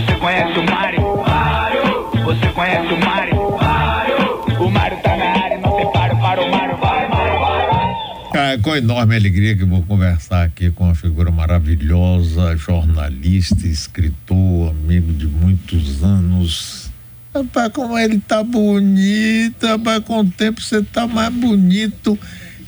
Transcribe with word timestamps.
Você 0.00 0.14
conhece 0.16 0.58
o 0.58 0.70
Mário? 0.70 1.16
Mário. 1.18 2.24
Você 2.24 2.52
conhece 2.52 2.94
o 2.94 3.00
Mário? 3.04 3.50
Mário. 3.52 4.66
O 4.66 4.70
Mário 4.70 4.96
tá 5.02 5.16
na 5.16 5.24
área, 5.24 5.58
não 5.58 5.76
tem 5.76 5.92
paro 5.92 6.16
para 6.18 6.42
o 6.42 6.50
Mário. 6.50 6.76
Vai, 6.78 7.08
Mário, 7.08 7.38
vai. 7.38 8.54
Ah, 8.54 8.58
com 8.62 8.74
enorme 8.74 9.14
alegria 9.14 9.54
que 9.54 9.64
vou 9.64 9.82
conversar 9.82 10.44
aqui 10.44 10.70
com 10.70 10.84
uma 10.84 10.94
figura 10.94 11.30
maravilhosa, 11.30 12.56
jornalista, 12.56 13.66
escritor, 13.66 14.70
amigo 14.70 15.12
de 15.12 15.26
muitos 15.26 16.02
anos. 16.02 16.90
Rapaz, 17.34 17.70
como 17.72 17.98
ele 17.98 18.18
tá 18.20 18.42
bonito, 18.42 19.66
rapaz, 19.66 20.02
com 20.04 20.20
o 20.20 20.30
tempo 20.30 20.62
você 20.62 20.82
tá 20.82 21.06
mais 21.06 21.32
bonito. 21.32 22.18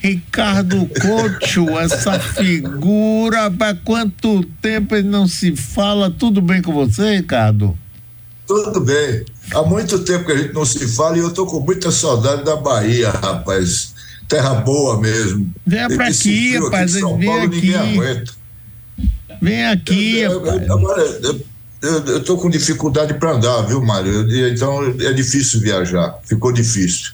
Ricardo 0.03 0.91
Couto, 1.01 1.79
essa 1.79 2.19
figura, 2.19 3.47
há 3.47 3.75
quanto 3.85 4.43
tempo 4.61 4.97
ele 4.97 5.09
não 5.09 5.29
se 5.29 5.55
fala? 5.55 6.11
Tudo 6.11 6.43
bem 6.43 6.61
com 6.61 6.73
você, 6.73 7.19
Ricardo? 7.19 7.79
Tudo 8.45 8.81
bem. 8.81 9.25
Há 9.55 9.63
muito 9.63 10.01
tempo 10.01 10.27
que 10.27 10.33
a 10.33 10.37
gente 10.37 10.53
não 10.53 10.65
se 10.65 10.89
fala 10.89 11.17
e 11.17 11.21
eu 11.21 11.31
tô 11.31 11.47
com 11.47 11.61
muita 11.61 11.93
saudade 11.93 12.45
da 12.45 12.57
Bahia, 12.57 13.11
rapaz. 13.11 13.95
Terra 14.27 14.55
boa 14.55 15.01
mesmo. 15.01 15.49
Venha 15.65 15.89
pra 15.89 16.09
aqui, 16.09 16.59
rapaz. 16.59 16.97
Aqui 16.97 17.17
vem 17.17 17.27
Paulo, 17.27 17.45
aqui. 17.45 17.73
Vem 19.41 19.67
aqui, 19.67 20.19
eu. 20.19 20.51
Agora, 20.73 21.01
eu, 21.01 21.41
eu, 21.81 22.07
eu 22.07 22.25
tô 22.25 22.37
com 22.39 22.51
dificuldade 22.51 23.15
para 23.15 23.35
andar, 23.35 23.63
viu, 23.63 23.81
Mário? 23.81 24.27
Então 24.49 24.83
é 25.01 25.13
difícil 25.13 25.61
viajar. 25.61 26.19
Ficou 26.25 26.51
difícil. 26.51 27.13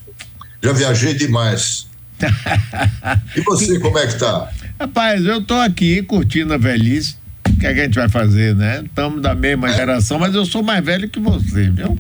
Já 0.63 0.73
viajei 0.73 1.13
demais. 1.13 1.88
e 3.37 3.41
você, 3.43 3.79
como 3.79 3.99
é 3.99 4.07
que 4.07 4.19
tá? 4.19 4.51
Rapaz, 4.81 5.25
eu 5.25 5.43
tô 5.43 5.55
aqui 5.55 6.03
curtindo 6.03 6.55
a 6.55 6.57
velhice. 6.57 7.17
O 7.49 7.59
que, 7.59 7.67
é 7.67 7.75
que 7.75 7.81
a 7.81 7.85
gente 7.85 7.95
vai 7.95 8.09
fazer, 8.09 8.55
né? 8.55 8.83
Estamos 8.85 9.21
da 9.21 9.35
mesma 9.35 9.71
é. 9.71 9.75
geração, 9.75 10.19
mas 10.19 10.35
eu 10.35 10.47
sou 10.47 10.63
mais 10.63 10.85
velho 10.85 11.09
que 11.09 11.19
você, 11.19 11.71
viu? 11.71 11.99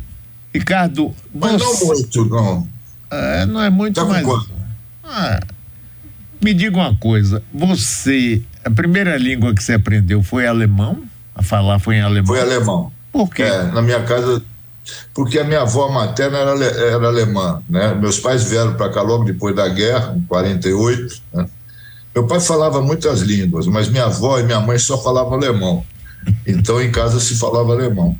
Ricardo. 0.54 1.14
Mas 1.34 1.52
você... 1.52 1.84
não 1.84 1.94
muito, 1.94 2.24
não. 2.26 2.68
É, 3.10 3.46
não 3.46 3.62
é 3.62 3.70
muito, 3.70 3.94
tá 3.94 4.04
mas. 4.04 4.26
Ah, 5.02 5.40
me 6.42 6.54
diga 6.54 6.76
uma 6.76 6.94
coisa, 6.94 7.42
você, 7.52 8.42
a 8.64 8.70
primeira 8.70 9.16
língua 9.16 9.54
que 9.54 9.62
você 9.62 9.72
aprendeu 9.72 10.22
foi 10.22 10.46
alemão? 10.46 11.02
A 11.34 11.42
falar 11.42 11.78
foi 11.78 11.96
em 11.96 12.00
alemão? 12.00 12.26
Foi 12.26 12.40
alemão. 12.40 12.92
Por 13.10 13.32
quê? 13.32 13.42
É, 13.42 13.64
na 13.64 13.80
minha 13.82 14.02
casa 14.02 14.42
porque 15.14 15.38
a 15.38 15.44
minha 15.44 15.62
avó 15.62 15.88
materna 15.88 16.38
era, 16.38 16.64
era 16.64 17.06
alemã, 17.06 17.62
né? 17.68 17.94
Meus 17.94 18.18
pais 18.18 18.44
vieram 18.44 18.74
para 18.74 18.90
cá 18.90 19.02
logo 19.02 19.24
depois 19.24 19.54
da 19.54 19.68
guerra, 19.68 20.14
em 20.16 20.22
48, 20.22 21.22
né? 21.32 21.46
Meu 22.14 22.26
pai 22.26 22.40
falava 22.40 22.80
muitas 22.82 23.20
línguas, 23.20 23.66
mas 23.66 23.88
minha 23.88 24.04
avó 24.04 24.40
e 24.40 24.42
minha 24.42 24.60
mãe 24.60 24.78
só 24.78 25.00
falavam 25.00 25.34
alemão. 25.34 25.84
Então 26.46 26.82
em 26.82 26.90
casa 26.90 27.20
se 27.20 27.36
falava 27.36 27.72
alemão. 27.72 28.16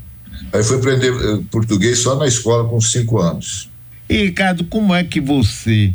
Aí 0.53 0.63
fui 0.63 0.77
aprender 0.77 1.13
eh, 1.13 1.41
português 1.51 1.99
só 1.99 2.17
na 2.17 2.27
escola 2.27 2.69
com 2.69 2.81
cinco 2.81 3.19
anos. 3.19 3.69
E 4.09 4.25
Ricardo, 4.25 4.65
como 4.65 4.95
é 4.95 5.05
que 5.05 5.21
você 5.21 5.93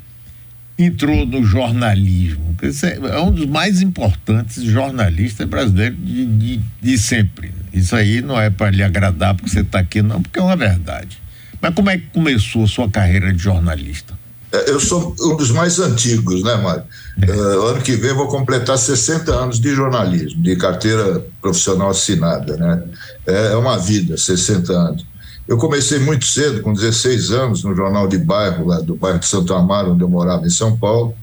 entrou 0.78 1.26
no 1.26 1.44
jornalismo? 1.44 2.56
Você 2.62 3.00
é 3.02 3.20
um 3.20 3.32
dos 3.32 3.46
mais 3.46 3.82
importantes 3.82 4.62
jornalistas 4.64 5.48
brasileiros 5.48 5.98
de, 6.04 6.26
de, 6.26 6.62
de 6.82 6.98
sempre. 6.98 7.52
Isso 7.74 7.96
aí 7.96 8.22
não 8.22 8.40
é 8.40 8.50
para 8.50 8.70
lhe 8.70 8.84
agradar 8.84 9.34
porque 9.36 9.50
você 9.50 9.62
está 9.62 9.80
aqui, 9.80 10.02
não, 10.02 10.22
porque 10.22 10.40
é 10.40 10.42
uma 10.44 10.56
verdade. 10.56 11.22
Mas 11.60 11.74
como 11.74 11.90
é 11.90 11.98
que 11.98 12.08
começou 12.08 12.66
a 12.66 12.68
sua 12.68 12.90
carreira 12.90 13.34
de 13.34 13.42
jornalista? 13.42 14.14
É, 14.52 14.70
eu 14.70 14.80
sou 14.80 15.16
um 15.20 15.36
dos 15.36 15.50
mais 15.50 15.80
antigos, 15.80 16.44
né, 16.44 16.56
Mário? 16.58 16.84
É. 17.22 17.32
Uh, 17.32 17.68
ano 17.70 17.82
que 17.82 17.96
vem 17.96 18.12
eu 18.12 18.16
vou 18.16 18.28
completar 18.28 18.78
60 18.78 19.34
anos 19.34 19.60
de 19.60 19.74
jornalismo, 19.74 20.44
de 20.44 20.56
carteira 20.56 21.26
profissional 21.42 21.90
assinada, 21.90 22.56
né? 22.56 22.84
É, 23.26 23.54
é 23.54 23.56
uma 23.56 23.80
vida, 23.80 24.16
60 24.16 24.72
anos. 24.72 25.06
Eu 25.48 25.58
comecei 25.58 25.98
muito 25.98 26.26
cedo, 26.26 26.62
com 26.62 26.72
16 26.72 27.32
anos, 27.32 27.64
no 27.64 27.76
jornal 27.76 28.08
de 28.08 28.18
bairro, 28.18 28.68
lá 28.68 28.80
do 28.80 28.96
bairro 28.96 29.20
de 29.20 29.26
Santo 29.26 29.54
Amaro, 29.54 29.94
onde 29.94 30.04
eu 30.04 30.10
morava 30.10 30.46
em 30.46 30.52
São 30.52 30.78
Paulo. 30.78 31.16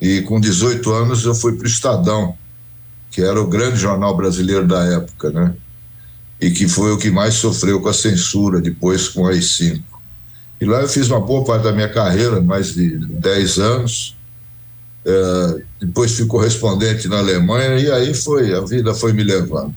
E 0.00 0.20
com 0.22 0.38
18 0.38 0.92
anos 0.92 1.24
eu 1.24 1.34
fui 1.34 1.54
para 1.56 1.64
o 1.64 1.68
Estadão, 1.68 2.36
que 3.10 3.22
era 3.22 3.40
o 3.40 3.46
grande 3.46 3.76
jornal 3.76 4.16
brasileiro 4.16 4.66
da 4.66 4.84
época, 4.84 5.30
né? 5.30 5.54
E 6.42 6.50
que 6.50 6.66
foi 6.66 6.90
o 6.90 6.98
que 6.98 7.08
mais 7.08 7.34
sofreu 7.34 7.80
com 7.80 7.88
a 7.88 7.94
censura, 7.94 8.60
depois 8.60 9.08
com 9.08 9.24
a 9.24 9.30
AI-5. 9.30 9.80
E 10.60 10.64
lá 10.64 10.80
eu 10.80 10.88
fiz 10.88 11.08
uma 11.08 11.20
boa 11.20 11.44
parte 11.44 11.62
da 11.62 11.72
minha 11.72 11.88
carreira, 11.88 12.40
mais 12.40 12.74
de 12.74 12.96
10 12.96 13.58
anos. 13.58 14.16
É, 15.06 15.62
depois 15.80 16.16
fui 16.16 16.26
correspondente 16.26 17.06
na 17.06 17.18
Alemanha 17.18 17.78
e 17.78 17.90
aí 17.90 18.12
foi, 18.12 18.52
a 18.52 18.60
vida 18.60 18.92
foi 18.92 19.12
me 19.12 19.22
levando. 19.22 19.74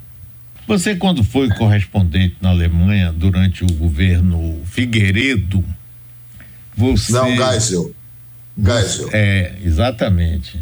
Você, 0.68 0.96
quando 0.96 1.24
foi 1.24 1.48
correspondente 1.50 2.38
na 2.42 2.50
Alemanha 2.50 3.14
durante 3.16 3.64
o 3.64 3.72
governo 3.74 4.60
Figueiredo, 4.66 5.64
você. 6.76 7.14
Não, 7.14 7.36
Geisel. 7.36 7.92
Geisel. 8.58 9.10
É, 9.14 9.54
exatamente. 9.64 10.60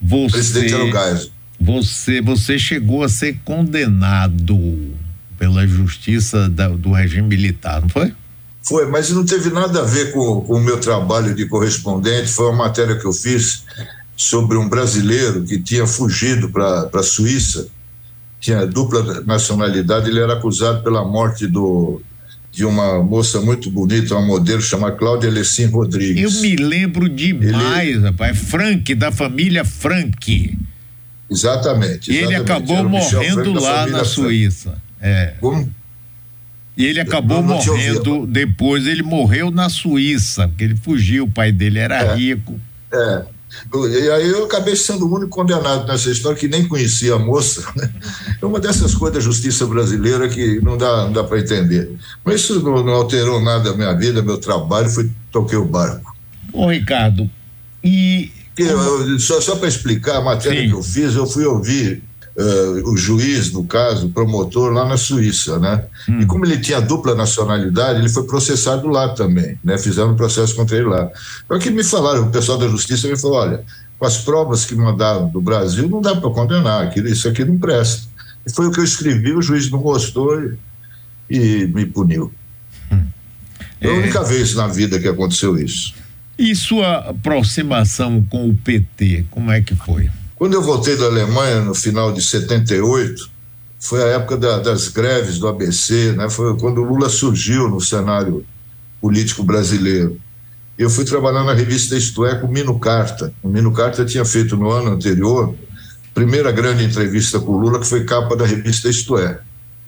Você, 0.00 0.26
o 0.26 0.30
presidente 0.30 0.74
era 0.74 0.84
o 0.84 0.90
Geisel. 0.90 1.30
Você, 1.60 2.20
você 2.20 2.58
chegou 2.58 3.02
a 3.02 3.08
ser 3.08 3.38
condenado 3.44 4.56
pela 5.42 5.66
justiça 5.66 6.48
da, 6.48 6.68
do 6.68 6.92
regime 6.92 7.26
militar, 7.26 7.82
não 7.82 7.88
foi? 7.88 8.14
Foi, 8.62 8.86
mas 8.86 9.10
não 9.10 9.26
teve 9.26 9.50
nada 9.50 9.80
a 9.80 9.84
ver 9.84 10.12
com, 10.12 10.40
com 10.42 10.54
o 10.54 10.60
meu 10.60 10.78
trabalho 10.78 11.34
de 11.34 11.46
correspondente. 11.46 12.28
Foi 12.28 12.46
uma 12.46 12.58
matéria 12.64 12.96
que 12.96 13.04
eu 13.04 13.12
fiz 13.12 13.64
sobre 14.16 14.56
um 14.56 14.68
brasileiro 14.68 15.42
que 15.42 15.58
tinha 15.58 15.84
fugido 15.84 16.48
para 16.50 16.88
a 16.94 17.02
Suíça 17.02 17.66
tinha 18.42 18.66
dupla 18.66 19.22
nacionalidade, 19.24 20.10
ele 20.10 20.18
era 20.18 20.32
acusado 20.32 20.82
pela 20.82 21.04
morte 21.04 21.46
do, 21.46 22.02
de 22.50 22.64
uma 22.64 23.00
moça 23.00 23.40
muito 23.40 23.70
bonita, 23.70 24.16
uma 24.16 24.26
modelo 24.26 24.60
chamada 24.60 24.96
Cláudia 24.96 25.30
Lessin 25.30 25.66
Rodrigues. 25.66 26.34
Eu 26.34 26.40
me 26.40 26.56
lembro 26.56 27.08
demais, 27.08 27.90
ele... 27.90 28.00
rapaz. 28.00 28.36
Frank, 28.36 28.92
da 28.96 29.12
família 29.12 29.64
Frank. 29.64 30.58
Exatamente. 31.30 32.10
exatamente. 32.10 32.12
Ele 32.12 32.34
acabou 32.34 32.82
morrendo 32.82 33.52
lá 33.52 33.86
na 33.86 34.04
Suíça. 34.04 34.81
É. 35.02 35.34
Como? 35.40 35.68
E 36.76 36.86
ele 36.86 37.00
acabou 37.00 37.42
não, 37.42 37.56
não 37.56 37.64
morrendo 37.64 38.26
depois, 38.26 38.86
ele 38.86 39.02
morreu 39.02 39.50
na 39.50 39.68
Suíça, 39.68 40.48
porque 40.48 40.64
ele 40.64 40.76
fugiu, 40.76 41.24
o 41.24 41.30
pai 41.30 41.52
dele 41.52 41.78
era 41.78 41.96
é. 41.96 42.14
rico. 42.14 42.58
É. 42.90 43.24
E 43.74 44.10
aí 44.10 44.28
eu 44.28 44.46
acabei 44.46 44.74
sendo 44.74 45.06
o 45.06 45.14
único 45.14 45.28
condenado 45.28 45.86
nessa 45.86 46.10
história 46.10 46.38
que 46.38 46.48
nem 46.48 46.66
conhecia 46.66 47.14
a 47.14 47.18
moça. 47.18 47.62
Né? 47.76 47.90
É 48.40 48.46
uma 48.46 48.58
dessas 48.58 48.94
coisas 48.94 49.18
da 49.18 49.20
justiça 49.20 49.66
brasileira 49.66 50.26
que 50.28 50.60
não 50.62 50.78
dá, 50.78 51.04
não 51.04 51.12
dá 51.12 51.22
para 51.22 51.38
entender. 51.38 51.94
Mas 52.24 52.36
isso 52.36 52.62
não, 52.62 52.82
não, 52.82 52.94
alterou 52.94 53.42
nada 53.42 53.70
a 53.70 53.74
minha 53.74 53.92
vida, 53.92 54.22
meu 54.22 54.38
trabalho, 54.38 54.88
foi 54.88 55.10
toquei 55.30 55.58
o 55.58 55.66
barco. 55.66 56.16
Ô 56.52 56.70
Ricardo, 56.70 57.28
e. 57.84 58.30
Eu, 58.56 59.18
só 59.18 59.40
só 59.40 59.56
para 59.56 59.68
explicar 59.68 60.16
a 60.16 60.20
matéria 60.20 60.60
Sim. 60.60 60.68
que 60.68 60.74
eu 60.74 60.82
fiz, 60.82 61.14
eu 61.14 61.26
fui 61.26 61.44
ouvir 61.44 62.02
uh, 62.36 62.90
o 62.90 62.96
juiz, 62.96 63.52
no 63.52 63.64
caso, 63.64 64.06
o 64.06 64.10
promotor, 64.10 64.72
lá 64.72 64.86
na 64.86 64.96
Suíça, 64.96 65.58
né? 65.58 65.84
Hum. 66.08 66.20
E 66.20 66.26
como 66.26 66.44
ele 66.44 66.58
tinha 66.58 66.80
dupla 66.80 67.14
nacionalidade, 67.14 67.98
ele 67.98 68.08
foi 68.08 68.24
processado 68.24 68.88
lá 68.88 69.10
também, 69.10 69.58
né? 69.62 69.78
Fizeram 69.78 70.12
um 70.12 70.16
processo 70.16 70.54
contra 70.54 70.76
ele 70.76 70.86
lá. 70.86 71.10
Só 71.46 71.58
que 71.58 71.70
me 71.70 71.84
falaram, 71.84 72.28
o 72.28 72.30
pessoal 72.30 72.58
da 72.58 72.68
justiça 72.68 73.08
me 73.08 73.18
falou, 73.18 73.38
olha, 73.38 73.64
com 73.98 74.06
as 74.06 74.18
provas 74.18 74.64
que 74.64 74.74
mandaram 74.74 75.28
do 75.28 75.40
Brasil, 75.40 75.88
não 75.88 76.00
dá 76.00 76.14
para 76.16 76.30
condenar, 76.30 76.84
aquilo, 76.84 77.08
isso 77.08 77.28
aqui 77.28 77.44
não 77.44 77.58
presta. 77.58 78.08
E 78.46 78.52
foi 78.52 78.66
o 78.66 78.72
que 78.72 78.80
eu 78.80 78.84
escrevi, 78.84 79.32
o 79.32 79.42
juiz 79.42 79.70
não 79.70 79.80
gostou 79.80 80.42
e, 80.42 80.56
e 81.30 81.66
me 81.68 81.86
puniu. 81.86 82.32
Hum. 82.90 83.04
É 83.80 83.88
a 83.88 83.92
única 83.92 84.22
vez 84.24 84.54
na 84.54 84.66
vida 84.66 84.98
que 84.98 85.08
aconteceu 85.08 85.56
isso. 85.58 85.94
E 86.38 86.56
sua 86.56 87.10
aproximação 87.10 88.22
com 88.28 88.48
o 88.48 88.56
PT, 88.56 89.26
como 89.30 89.52
é 89.52 89.60
que 89.60 89.76
foi? 89.76 90.10
Quando 90.42 90.54
eu 90.54 90.62
voltei 90.62 90.96
da 90.96 91.04
Alemanha 91.04 91.60
no 91.60 91.72
final 91.72 92.12
de 92.12 92.20
78, 92.20 93.30
foi 93.78 94.02
a 94.02 94.06
época 94.08 94.36
da, 94.36 94.58
das 94.58 94.88
greves 94.88 95.38
do 95.38 95.46
ABC, 95.46 96.14
né? 96.16 96.28
Foi 96.28 96.58
quando 96.58 96.78
o 96.78 96.84
Lula 96.84 97.08
surgiu 97.08 97.68
no 97.68 97.80
cenário 97.80 98.44
político 99.00 99.44
brasileiro. 99.44 100.18
Eu 100.76 100.90
fui 100.90 101.04
trabalhar 101.04 101.44
na 101.44 101.54
revista 101.54 101.96
Isto 101.96 102.26
É 102.26 102.34
com 102.34 102.48
o 102.48 102.52
Mino 102.52 102.76
Carta. 102.80 103.32
O 103.40 103.48
Mino 103.48 103.72
Carta 103.72 104.04
tinha 104.04 104.24
feito 104.24 104.56
no 104.56 104.68
ano 104.68 104.90
anterior 104.90 105.54
a 106.10 106.12
primeira 106.12 106.50
grande 106.50 106.82
entrevista 106.82 107.38
com 107.38 107.52
o 107.52 107.58
Lula, 107.58 107.78
que 107.78 107.86
foi 107.86 108.02
capa 108.02 108.34
da 108.34 108.44
revista 108.44 108.88
Isto 108.88 109.18
É. 109.18 109.38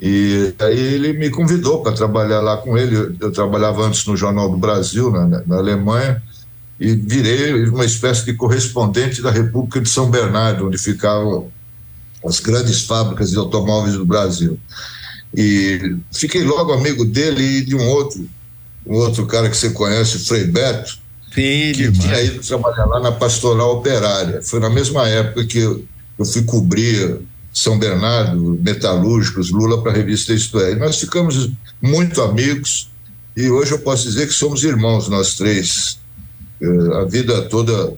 E 0.01 0.55
aí 0.61 0.79
ele 0.79 1.15
me 1.15 1.31
convidou 1.31 1.83
para 1.83 1.95
trabalhar 1.95 2.41
lá 2.41 2.59
com 2.59 2.79
ele. 2.79 3.17
Eu, 3.21 3.33
trabalhava 3.33 3.85
antes 3.85 4.07
no 4.07 4.17
Jornal 4.17 4.49
do 4.49 4.57
Brasil, 4.57 5.11
na, 5.11 5.27
na 5.45 5.57
Alemanha, 5.57 6.23
e 6.79 6.95
virei 6.95 7.69
uma 7.69 7.85
espécie 7.85 8.25
de 8.25 8.35
correspondente 8.35 9.23
da 9.23 9.31
República 9.31 9.81
de 9.81 9.89
São 9.89 10.11
Bernardo, 10.11 10.67
onde 10.67 10.79
ficavam 10.79 11.51
as 12.25 12.41
grandes 12.41 12.83
fábricas 12.85 13.31
de 13.31 13.37
automóveis 13.37 13.95
do 13.95 14.05
Brasil. 14.05 14.59
E 15.37 15.97
fiquei 16.13 16.43
logo 16.43 16.73
amigo 16.73 17.05
dele 17.05 17.43
e 17.43 17.65
de 17.65 17.75
um 17.75 17.87
outro, 17.89 18.29
um 18.87 18.95
outro 18.95 19.27
cara 19.27 19.51
que 19.51 19.57
você 19.57 19.71
conhece, 19.71 20.25
Frei 20.27 20.45
Beto, 20.45 20.99
Sim, 21.35 21.73
que 21.75 21.91
demais. 21.91 21.99
tinha 21.99 22.23
ido 22.23 22.41
trabalhar 22.41 22.87
lá 22.87 23.01
na 23.01 23.13
Pastoral 23.13 23.77
Operária. 23.77 24.41
Foi 24.43 24.61
na 24.61 24.71
mesma 24.71 25.09
época 25.09 25.45
que 25.45 25.59
eu, 25.59 25.85
eu 26.19 26.25
fui 26.25 26.43
cobrir 26.43 27.19
São 27.53 27.79
Bernardo, 27.79 28.59
Metalúrgicos, 28.63 29.51
Lula 29.51 29.83
para 29.83 29.93
a 29.93 29.95
revista 29.95 30.33
Isto 30.33 30.61
É. 30.61 30.73
E 30.73 30.77
nós 30.77 30.99
ficamos 30.99 31.51
muito 31.83 32.23
amigos 32.23 32.91
e 33.37 33.51
hoje 33.51 33.73
eu 33.73 33.81
posso 33.81 34.05
dizer 34.05 34.29
que 34.29 34.33
somos 34.33 34.63
irmãos, 34.63 35.09
nós 35.09 35.35
três, 35.35 35.99
a 36.95 37.05
vida 37.05 37.43
toda 37.43 37.95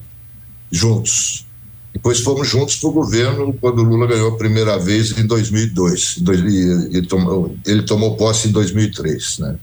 juntos. 0.71 1.45
Depois 1.93 2.19
fomos 2.19 2.47
juntos 2.47 2.75
para 2.75 2.89
o 2.89 2.93
governo 2.93 3.53
quando 3.59 3.81
Lula 3.81 4.07
ganhou 4.07 4.33
a 4.33 4.37
primeira 4.37 4.77
vez 4.77 5.17
em 5.17 5.25
2002. 5.25 6.21
Ele 6.27 7.01
tomou, 7.07 7.57
ele 7.65 7.81
tomou 7.83 8.15
posse 8.15 8.49
em 8.49 8.51
2003, 8.51 9.39
né? 9.39 9.55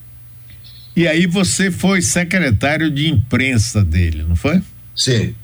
E 0.96 1.08
aí 1.08 1.26
você 1.26 1.70
foi 1.70 2.02
secretário 2.02 2.90
de 2.90 3.08
imprensa 3.08 3.84
dele, 3.84 4.24
não 4.28 4.36
foi? 4.36 4.62
Sim, 4.94 5.34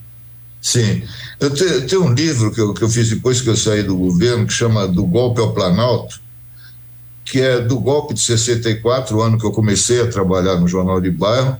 sim. 0.61 1.03
Eu 1.41 1.51
tenho, 1.51 1.87
tenho 1.87 2.05
um 2.05 2.13
livro 2.13 2.53
que 2.53 2.61
eu, 2.61 2.73
que 2.73 2.83
eu 2.83 2.89
fiz 2.89 3.09
depois 3.09 3.41
que 3.41 3.49
eu 3.49 3.57
saí 3.57 3.83
do 3.83 3.97
governo 3.97 4.47
que 4.47 4.53
chama 4.53 4.87
Do 4.87 5.05
Golpe 5.05 5.41
ao 5.41 5.53
Planalto, 5.53 6.21
que 7.25 7.41
é 7.41 7.61
do 7.61 7.79
golpe 7.79 8.15
de 8.15 8.21
64, 8.21 9.17
o 9.17 9.23
ano 9.23 9.39
que 9.39 9.47
eu 9.47 9.53
comecei 9.53 10.01
a 10.01 10.09
trabalhar 10.09 10.57
no 10.57 10.67
Jornal 10.67 11.01
de 11.01 11.11
Bairro, 11.11 11.57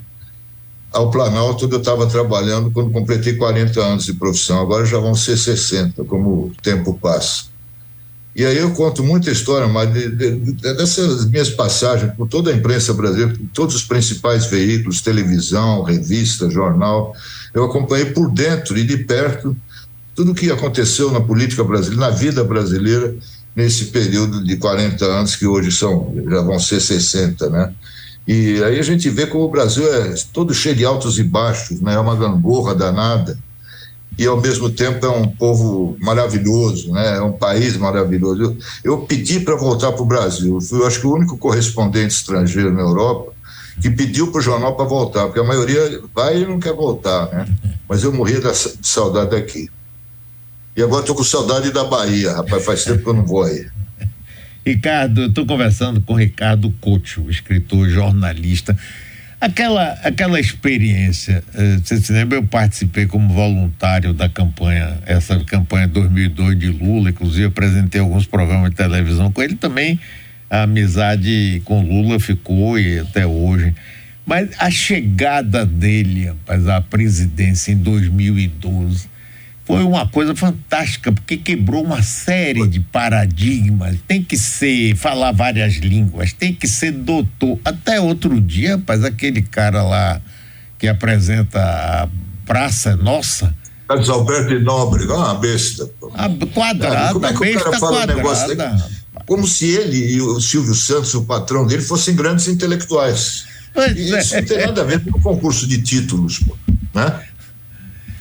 ao 0.93 1.11
Planalto, 1.11 1.67
onde 1.67 1.75
eu 1.75 1.81
estava 1.81 2.07
trabalhando 2.07 2.71
quando 2.71 2.91
completei 2.91 3.35
40 3.35 3.81
anos 3.81 4.05
de 4.05 4.15
profissão. 4.15 4.61
Agora 4.61 4.85
já 4.85 4.99
vão 4.99 5.15
ser 5.15 5.37
60, 5.37 6.05
como 6.05 6.31
o 6.31 6.53
tempo 6.63 6.99
passa. 7.01 7.45
E 8.35 8.45
aí 8.45 8.59
eu 8.59 8.71
conto 8.73 9.03
muita 9.03 9.31
história, 9.31 9.67
mas 9.67 9.93
de, 9.93 10.09
de, 10.11 10.37
de, 10.37 10.53
dessas 10.53 11.27
minhas 11.27 11.51
passagens 11.51 12.13
por 12.15 12.29
toda 12.29 12.51
a 12.51 12.55
imprensa 12.55 12.95
brasileira, 12.95 13.37
todos 13.53 13.75
os 13.75 13.83
principais 13.83 14.47
veículos, 14.47 15.01
televisão, 15.01 15.83
revista, 15.83 16.49
jornal, 16.49 17.15
eu 17.53 17.65
acompanhei 17.65 18.07
por 18.07 18.31
dentro 18.31 18.79
e 18.79 18.85
de 18.85 18.99
perto 18.99 19.57
tudo 20.15 20.33
o 20.33 20.35
que 20.35 20.51
aconteceu 20.51 21.11
na 21.11 21.21
política 21.21 21.65
brasileira, 21.65 22.09
na 22.09 22.11
vida 22.11 22.45
brasileira, 22.45 23.15
nesse 23.55 23.87
período 23.87 24.45
de 24.45 24.57
40 24.57 25.05
anos, 25.05 25.35
que 25.35 25.47
hoje 25.47 25.73
são, 25.73 26.15
já 26.29 26.41
vão 26.41 26.59
ser 26.59 26.81
60, 26.81 27.51
né? 27.51 27.73
E 28.27 28.63
aí 28.63 28.79
a 28.79 28.83
gente 28.83 29.09
vê 29.11 29.27
como 29.27 29.45
o 29.45 29.51
Brasil 29.51 29.93
é 29.93 30.15
todo 30.33 30.55
cheio 30.55 30.77
de 30.77 30.85
altos 30.85 31.19
e 31.19 31.23
baixos, 31.23 31.81
né? 31.81 31.95
É 31.95 31.99
uma 31.99 32.15
gangorra 32.15 32.75
danada 32.75 33.39
e 34.19 34.27
ao 34.27 34.41
mesmo 34.41 34.69
tempo 34.69 35.07
é 35.07 35.09
um 35.09 35.27
povo 35.27 35.97
maravilhoso, 35.99 36.93
né? 36.93 37.17
É 37.17 37.23
um 37.23 37.33
país 37.33 37.77
maravilhoso. 37.77 38.43
Eu, 38.43 38.57
eu 38.85 38.99
pedi 38.99 39.41
para 39.41 39.57
voltar 39.57 39.93
para 39.93 40.03
o 40.03 40.07
Brasil. 40.07 40.57
Eu 40.57 40.61
fui, 40.61 40.81
eu 40.81 40.87
acho 40.87 41.01
que 41.01 41.07
o 41.07 41.15
único 41.15 41.39
correspondente 41.39 42.15
estrangeiro 42.15 42.73
na 42.73 42.83
Europa 42.83 43.33
que 43.81 43.89
pediu 43.89 44.31
para 44.31 44.41
o 44.41 44.43
jornal 44.43 44.77
para 44.77 44.85
voltar, 44.85 45.25
porque 45.25 45.41
a 45.41 45.45
maioria 45.45 46.03
vai 46.15 46.43
e 46.43 46.47
não 46.47 46.61
quer 46.61 46.75
voltar, 46.75 47.33
né? 47.33 47.49
Mas 47.89 48.03
eu 48.05 48.13
morria 48.13 48.39
de 48.41 48.53
saudade 48.83 49.31
daqui. 49.31 49.71
E 50.77 50.83
agora 50.83 51.01
estou 51.01 51.17
com 51.17 51.25
saudade 51.25 51.73
da 51.73 51.85
Bahia, 51.85 52.33
rapaz. 52.33 52.65
Faz 52.65 52.85
tempo 52.85 53.03
que 53.03 53.09
eu 53.09 53.15
não 53.15 53.25
vou 53.25 53.43
aí. 53.43 53.67
Ricardo, 54.65 55.23
eu 55.23 55.29
estou 55.29 55.47
conversando 55.47 56.01
com 56.03 56.15
Ricardo 56.15 56.71
Couto, 56.81 57.31
escritor, 57.31 57.89
jornalista. 57.89 58.77
Aquela, 59.41 59.93
aquela 60.05 60.39
experiência, 60.39 61.43
eh, 61.55 61.79
você 61.83 61.97
se 61.99 62.13
lembra? 62.13 62.37
Eu 62.37 62.43
participei 62.43 63.07
como 63.07 63.33
voluntário 63.33 64.13
da 64.13 64.29
campanha, 64.29 64.99
essa 65.07 65.43
campanha 65.45 65.89
2002 65.89 66.59
de 66.59 66.67
Lula, 66.67 67.09
inclusive 67.09 67.47
apresentei 67.47 68.03
alguns 68.03 68.27
programas 68.27 68.71
de 68.71 68.77
televisão 68.77 69.33
com 69.33 69.43
ele 69.43 69.55
também. 69.55 69.99
A 70.51 70.65
amizade 70.65 71.63
com 71.65 71.83
Lula 71.83 72.21
ficou 72.21 72.79
e 72.79 72.99
até 72.99 73.27
hoje. 73.27 73.73
Mas 74.27 74.51
a 74.59 74.71
chegada 74.71 75.65
dele, 75.65 76.27
rapaz, 76.27 76.69
à 76.69 76.83
presidência 76.83 77.73
em 77.73 77.79
2012 77.79 79.09
foi 79.71 79.85
uma 79.85 80.07
coisa 80.07 80.35
fantástica, 80.35 81.13
porque 81.13 81.37
quebrou 81.37 81.85
uma 81.85 82.03
série 82.03 82.67
de 82.67 82.81
paradigmas. 82.81 83.97
Tem 84.09 84.23
que 84.23 84.37
ser, 84.37 84.97
falar 84.97 85.31
várias 85.33 85.75
línguas, 85.75 86.33
tem 86.33 86.53
que 86.53 86.67
ser 86.67 86.91
doutor. 86.91 87.59
Até 87.65 88.01
outro 88.01 88.41
dia, 88.41 88.77
rapaz, 88.77 89.05
aquele 89.05 89.43
cara 89.43 89.83
lá 89.83 90.21
que 90.79 90.89
apresenta 90.89 91.61
a 91.61 92.09
Praça 92.45 92.97
Nossa. 92.97 93.55
Carlos 93.87 94.09
Alberto 94.09 94.49
de 94.49 94.59
Nobre, 94.61 95.05
uma 95.05 95.35
besta. 95.35 95.89
A 96.15 96.29
quadrada, 96.53 97.13
como 97.13 97.27
é 97.27 97.33
que 97.33 97.57
o 97.59 97.65
cara 97.65 97.79
fala 97.79 97.97
quadrada. 97.97 98.13
Um 98.13 98.17
negócio 98.17 99.01
como 99.27 99.47
se 99.47 99.67
ele 99.67 100.15
e 100.15 100.21
o 100.21 100.41
Silvio 100.41 100.75
Santos, 100.75 101.15
o 101.15 101.23
patrão 101.23 101.65
dele, 101.65 101.83
fossem 101.83 102.17
grandes 102.17 102.49
intelectuais. 102.49 103.45
Pois 103.73 103.97
Isso 103.97 104.35
é. 104.35 104.41
não 104.41 104.49
tem 104.49 104.67
nada 104.67 104.81
a 104.81 104.85
ver 104.85 105.05
com 105.05 105.17
o 105.17 105.23
concurso 105.23 105.67
de 105.69 105.81
títulos, 105.81 106.41
né? 106.93 107.21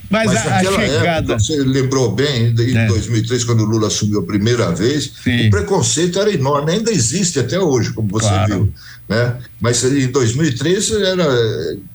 Mas, 0.09 0.33
Mas 0.33 0.45
a, 0.45 0.49
naquela 0.49 0.77
a 0.77 0.87
chegada... 0.87 1.33
época, 1.33 1.39
você 1.39 1.55
lembrou 1.57 2.11
bem, 2.11 2.53
em 2.57 2.77
é. 2.77 2.87
2003, 2.87 3.43
quando 3.43 3.61
o 3.61 3.65
Lula 3.65 3.87
assumiu 3.87 4.19
a 4.21 4.23
primeira 4.23 4.71
vez, 4.71 5.11
Sim. 5.23 5.47
o 5.47 5.51
preconceito 5.51 6.19
era 6.19 6.33
enorme, 6.33 6.71
ainda 6.71 6.91
existe 6.91 7.39
até 7.39 7.59
hoje, 7.59 7.93
como 7.93 8.09
você 8.09 8.27
claro. 8.27 8.53
viu. 8.53 8.73
Né? 9.07 9.37
Mas 9.61 9.83
em 9.83 10.07
2003 10.07 10.91
era 10.91 11.27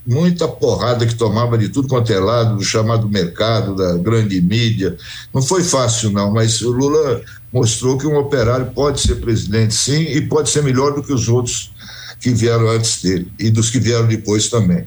muita 0.07 0.47
porrada 0.47 1.07
que 1.07 1.15
tomava 1.15 1.59
de 1.59 1.69
tudo 1.69 1.89
quanto 1.89 2.13
é 2.13 2.19
lado, 2.19 2.57
do 2.57 2.65
chamado 2.65 3.09
mercado, 3.09 3.75
da 3.75 3.97
grande 3.97 4.41
mídia. 4.41 4.97
Não 5.33 5.43
foi 5.43 5.65
fácil, 5.65 6.11
não, 6.11 6.33
mas 6.33 6.61
o 6.63 6.71
Lula 6.71 7.21
mostrou 7.53 7.99
que 7.99 8.07
um 8.07 8.17
operário 8.17 8.67
pode 8.67 9.01
ser 9.01 9.17
presidente, 9.17 9.75
sim, 9.75 10.03
e 10.03 10.21
pode 10.21 10.51
ser 10.51 10.63
melhor 10.63 10.93
do 10.93 11.03
que 11.03 11.13
os 11.13 11.29
outros 11.29 11.73
que 12.21 12.31
vieram 12.31 12.69
antes 12.69 13.03
dele 13.03 13.31
e 13.39 13.51
dos 13.51 13.71
que 13.71 13.79
vieram 13.79 14.07
depois 14.07 14.49
também. 14.49 14.85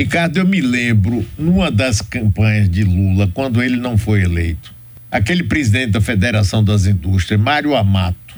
Ricardo, 0.00 0.38
eu 0.38 0.46
me 0.46 0.62
lembro, 0.62 1.26
numa 1.36 1.70
das 1.70 2.00
campanhas 2.00 2.70
de 2.70 2.82
Lula, 2.82 3.30
quando 3.34 3.62
ele 3.62 3.76
não 3.76 3.98
foi 3.98 4.22
eleito, 4.22 4.72
aquele 5.10 5.42
presidente 5.42 5.90
da 5.90 6.00
Federação 6.00 6.64
das 6.64 6.86
Indústrias, 6.86 7.38
Mário 7.38 7.76
Amato, 7.76 8.34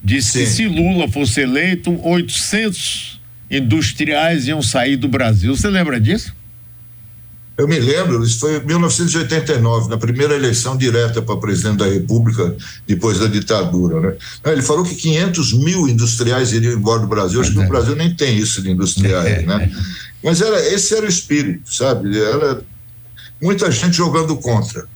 disse 0.00 0.30
Sim. 0.30 0.38
que 0.38 0.46
se 0.46 0.68
Lula 0.68 1.08
fosse 1.08 1.40
eleito, 1.40 1.90
800 2.06 3.20
industriais 3.50 4.46
iam 4.46 4.62
sair 4.62 4.96
do 4.96 5.08
Brasil. 5.08 5.56
Você 5.56 5.68
lembra 5.68 6.00
disso? 6.00 6.32
Eu 7.58 7.66
me 7.66 7.80
lembro, 7.80 8.22
isso 8.22 8.38
foi 8.38 8.58
em 8.58 8.64
1989, 8.64 9.88
na 9.88 9.96
primeira 9.96 10.36
eleição 10.36 10.76
direta 10.76 11.20
para 11.20 11.36
presidente 11.38 11.78
da 11.78 11.86
República, 11.86 12.54
depois 12.86 13.18
da 13.18 13.26
ditadura. 13.26 14.00
Né? 14.00 14.16
Ele 14.52 14.62
falou 14.62 14.84
que 14.84 14.94
500 14.94 15.52
mil 15.54 15.88
industriais 15.88 16.52
iriam 16.52 16.74
embora 16.74 17.00
do 17.00 17.08
Brasil. 17.08 17.40
Acho 17.40 17.50
que 17.50 17.56
no 17.56 17.64
é. 17.64 17.66
Brasil 17.66 17.96
nem 17.96 18.14
tem 18.14 18.36
isso 18.36 18.62
de 18.62 18.70
industriais. 18.70 19.42
né? 19.46 19.72
Mas 20.22 20.40
era, 20.40 20.58
esse 20.74 20.94
era 20.94 21.06
o 21.06 21.08
espírito, 21.08 21.72
sabe? 21.72 22.18
Era 22.18 22.62
muita 23.40 23.70
gente 23.70 23.96
jogando 23.96 24.36
contra. 24.36 24.86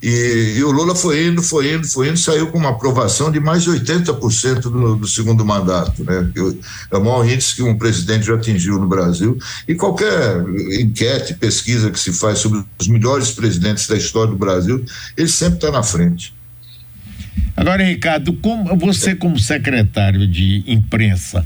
E, 0.00 0.54
e, 0.56 0.62
o 0.62 0.70
Lula 0.70 0.94
foi 0.94 1.26
indo, 1.26 1.42
foi 1.42 1.74
indo, 1.74 1.88
foi 1.88 2.08
indo, 2.08 2.16
saiu 2.16 2.52
com 2.52 2.58
uma 2.58 2.70
aprovação 2.70 3.32
de 3.32 3.40
mais 3.40 3.64
de 3.64 3.70
80% 3.70 4.60
do, 4.60 4.96
do 4.96 5.08
segundo 5.08 5.44
mandato, 5.44 6.04
né? 6.04 6.30
É 6.90 6.96
o 6.96 7.04
maior 7.04 7.28
índice 7.28 7.56
que 7.56 7.62
um 7.62 7.76
presidente 7.76 8.26
já 8.26 8.36
atingiu 8.36 8.78
no 8.78 8.86
Brasil. 8.86 9.36
E 9.66 9.74
qualquer 9.74 10.40
enquete, 10.80 11.34
pesquisa 11.34 11.90
que 11.90 11.98
se 11.98 12.12
faz 12.12 12.38
sobre 12.38 12.64
os 12.78 12.86
melhores 12.86 13.32
presidentes 13.32 13.88
da 13.88 13.96
história 13.96 14.30
do 14.30 14.38
Brasil, 14.38 14.84
ele 15.16 15.28
sempre 15.28 15.56
está 15.56 15.72
na 15.72 15.82
frente. 15.82 16.32
Agora, 17.56 17.82
Ricardo, 17.82 18.32
como 18.34 18.76
você 18.76 19.16
como 19.16 19.36
secretário 19.36 20.28
de 20.28 20.62
imprensa, 20.64 21.44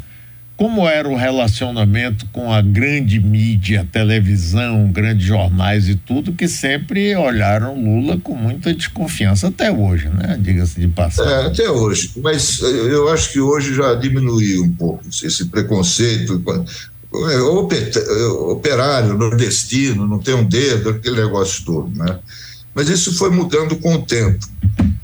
como 0.62 0.88
era 0.88 1.08
o 1.08 1.16
relacionamento 1.16 2.24
com 2.26 2.52
a 2.52 2.62
grande 2.62 3.18
mídia, 3.18 3.84
televisão, 3.90 4.92
grandes 4.92 5.26
jornais 5.26 5.88
e 5.88 5.96
tudo, 5.96 6.32
que 6.32 6.46
sempre 6.46 7.16
olharam 7.16 7.74
Lula 7.74 8.16
com 8.16 8.36
muita 8.36 8.72
desconfiança 8.72 9.48
até 9.48 9.72
hoje, 9.72 10.08
né? 10.08 10.38
Diga-se 10.40 10.78
de 10.78 10.86
passagem. 10.86 11.32
É, 11.32 11.46
até 11.46 11.68
hoje. 11.68 12.12
Mas 12.18 12.60
eu 12.60 13.08
acho 13.08 13.32
que 13.32 13.40
hoje 13.40 13.74
já 13.74 13.92
diminuiu 13.94 14.62
um 14.62 14.72
pouco 14.72 15.02
esse 15.08 15.46
preconceito. 15.46 16.40
É, 17.12 17.40
operário, 17.40 19.18
nordestino, 19.18 20.06
não 20.06 20.20
tem 20.20 20.34
um 20.34 20.44
dedo, 20.44 20.90
aquele 20.90 21.16
negócio 21.16 21.64
todo, 21.64 21.90
né? 21.92 22.20
Mas 22.72 22.88
isso 22.88 23.18
foi 23.18 23.30
mudando 23.30 23.74
com 23.78 23.94
o 23.94 24.02
tempo. 24.02 24.46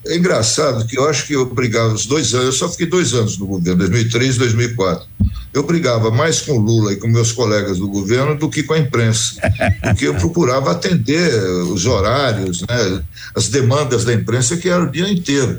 É 0.07 0.17
engraçado 0.17 0.87
que 0.87 0.99
eu 0.99 1.09
acho 1.09 1.27
que 1.27 1.35
eu 1.35 1.47
brigava 1.47 1.93
os 1.93 2.07
dois 2.07 2.33
anos, 2.33 2.47
eu 2.47 2.53
só 2.53 2.69
fiquei 2.69 2.87
dois 2.87 3.13
anos 3.13 3.37
no 3.39 3.47
governo, 3.47 3.79
2003 3.79 4.37
e 4.37 4.39
2004 4.39 5.07
eu 5.53 5.63
brigava 5.63 6.11
mais 6.11 6.41
com 6.41 6.59
Lula 6.59 6.93
e 6.93 6.97
com 6.97 7.09
meus 7.09 7.33
colegas 7.33 7.79
do 7.79 7.89
governo 7.89 8.37
do 8.37 8.49
que 8.49 8.63
com 8.63 8.75
a 8.75 8.79
imprensa, 8.79 9.41
porque 9.83 10.07
eu 10.07 10.15
procurava 10.15 10.71
atender 10.71 11.33
os 11.73 11.87
horários, 11.87 12.61
né, 12.63 13.03
as 13.35 13.49
demandas 13.49 14.05
da 14.05 14.13
imprensa 14.13 14.57
que 14.57 14.69
era 14.69 14.85
o 14.85 14.91
dia 14.91 15.11
inteiro. 15.11 15.59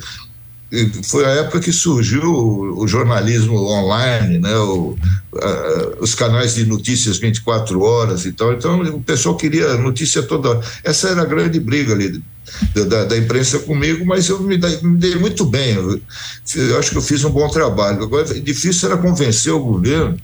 Foi 1.04 1.26
a 1.26 1.30
época 1.30 1.60
que 1.60 1.72
surgiu 1.72 2.24
o, 2.24 2.88
jornalismo 2.88 3.56
online, 3.58 4.38
né, 4.38 4.56
o, 4.56 4.96
a, 5.36 6.02
os 6.02 6.14
canais 6.14 6.56
de 6.56 6.66
notícias 6.66 7.18
24 7.18 7.82
horas 7.82 8.26
e 8.26 8.32
tal. 8.32 8.54
Então 8.54 8.82
o 8.82 9.02
pessoal 9.02 9.36
queria 9.36 9.76
notícia 9.78 10.22
toda. 10.22 10.62
Essa 10.84 11.10
era 11.10 11.24
a 11.24 11.26
grande 11.26 11.60
briga 11.60 11.94
ali 11.94 12.22
da, 12.88 13.06
da, 13.06 13.18
imprensa 13.18 13.60
comigo, 13.60 14.06
mas 14.06 14.30
eu 14.30 14.42
me 14.42 14.58
dei, 14.58 14.80
me 14.82 14.98
dei 14.98 15.16
muito 15.16 15.46
bem. 15.46 15.74
Eu, 15.74 16.00
eu, 16.56 16.80
acho 16.80 16.92
que 16.92 16.98
eu 16.98 17.02
fiz 17.02 17.24
um 17.24 17.32
bom 17.32 17.48
trabalho. 17.50 18.04
Agora, 18.04 18.40
difícil 18.40 18.90
era 18.90 18.98
convencer 18.98 19.54
o 19.54 19.60
governo 19.60 20.18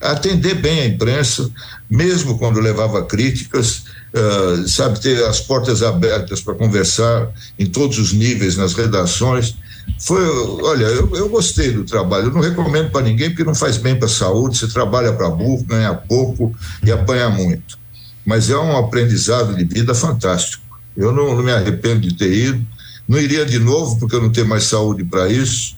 a 0.00 0.12
atender 0.12 0.56
bem 0.56 0.80
a 0.80 0.86
imprensa, 0.86 1.48
mesmo 1.88 2.36
quando 2.36 2.58
levava 2.58 3.04
críticas, 3.04 3.84
uh, 4.12 4.68
sabe, 4.68 5.00
ter 5.00 5.24
as 5.24 5.40
portas 5.40 5.82
abertas 5.82 6.40
para 6.40 6.54
conversar 6.54 7.30
em 7.56 7.66
todos 7.66 7.98
os 7.98 8.12
níveis 8.12 8.56
nas 8.56 8.74
redações. 8.74 9.54
Foi, 9.98 10.22
olha, 10.62 10.84
eu, 10.84 11.14
eu 11.14 11.28
gostei 11.28 11.70
do 11.70 11.84
trabalho. 11.84 12.26
Eu 12.26 12.32
não 12.32 12.40
recomendo 12.40 12.90
para 12.90 13.02
ninguém 13.02 13.30
porque 13.30 13.44
não 13.44 13.54
faz 13.54 13.76
bem 13.76 13.96
para 13.96 14.06
a 14.06 14.10
saúde. 14.10 14.58
Você 14.58 14.68
trabalha 14.68 15.12
para 15.12 15.28
burro, 15.30 15.64
ganha 15.64 15.94
pouco 15.94 16.54
e 16.84 16.90
apanha 16.90 17.28
muito. 17.28 17.78
Mas 18.24 18.50
é 18.50 18.56
um 18.56 18.76
aprendizado 18.76 19.54
de 19.54 19.64
vida 19.64 19.94
fantástico. 19.94 20.62
Eu 20.96 21.12
não, 21.12 21.34
não 21.36 21.42
me 21.42 21.52
arrependo 21.52 22.00
de 22.00 22.14
ter 22.14 22.32
ido. 22.32 22.66
Não 23.08 23.18
iria 23.18 23.44
de 23.44 23.58
novo 23.58 23.98
porque 23.98 24.14
eu 24.14 24.22
não 24.22 24.30
tenho 24.30 24.48
mais 24.48 24.64
saúde 24.64 25.04
para 25.04 25.28
isso 25.28 25.76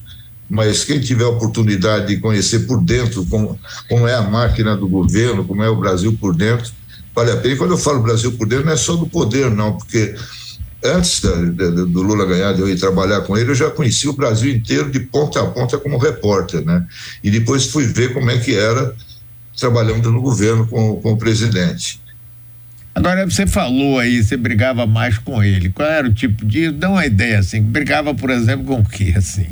mas 0.49 0.83
quem 0.83 0.99
tiver 0.99 1.23
a 1.23 1.29
oportunidade 1.29 2.07
de 2.07 2.17
conhecer 2.17 2.67
por 2.67 2.81
dentro 2.81 3.25
como, 3.25 3.59
como 3.89 4.07
é 4.07 4.13
a 4.13 4.21
máquina 4.21 4.75
do 4.75 4.87
governo, 4.87 5.43
como 5.43 5.63
é 5.63 5.69
o 5.69 5.75
Brasil 5.75 6.15
por 6.19 6.35
dentro, 6.35 6.71
vale 7.13 7.31
a 7.31 7.37
pena. 7.37 7.55
E 7.55 7.57
quando 7.57 7.71
eu 7.71 7.77
falo 7.77 8.01
Brasil 8.01 8.31
por 8.33 8.47
dentro, 8.47 8.65
não 8.65 8.73
é 8.73 8.77
só 8.77 8.95
do 8.95 9.07
poder, 9.07 9.49
não, 9.49 9.73
porque 9.73 10.15
antes 10.85 11.21
da, 11.21 11.33
da, 11.33 11.69
do 11.69 12.01
Lula 12.01 12.25
ganhar, 12.25 12.53
de 12.53 12.61
eu 12.61 12.69
ir 12.69 12.79
trabalhar 12.79 13.21
com 13.21 13.37
ele, 13.37 13.51
eu 13.51 13.55
já 13.55 13.69
conheci 13.69 14.07
o 14.07 14.13
Brasil 14.13 14.51
inteiro 14.51 14.91
de 14.91 14.99
ponta 14.99 15.41
a 15.41 15.45
ponta 15.45 15.77
como 15.77 15.97
repórter, 15.97 16.63
né? 16.63 16.85
E 17.23 17.29
depois 17.29 17.65
fui 17.67 17.85
ver 17.85 18.13
como 18.13 18.29
é 18.29 18.37
que 18.37 18.55
era 18.55 18.93
trabalhando 19.57 20.11
no 20.11 20.21
governo 20.21 20.67
com, 20.67 20.95
com 21.01 21.13
o 21.13 21.17
presidente. 21.17 22.01
Agora, 22.93 23.25
você 23.29 23.45
falou 23.45 23.99
aí, 23.99 24.23
você 24.23 24.37
brigava 24.37 24.87
mais 24.87 25.17
com 25.17 25.43
ele. 25.43 25.69
Qual 25.69 25.87
era 25.87 26.07
o 26.07 26.13
tipo 26.13 26.45
de. 26.45 26.71
Dá 26.71 26.89
uma 26.89 27.05
ideia 27.05 27.39
assim. 27.39 27.61
Brigava, 27.61 28.15
por 28.15 28.29
exemplo, 28.29 28.65
com 28.65 28.79
o 28.79 28.87
quê, 28.87 29.13
assim? 29.17 29.47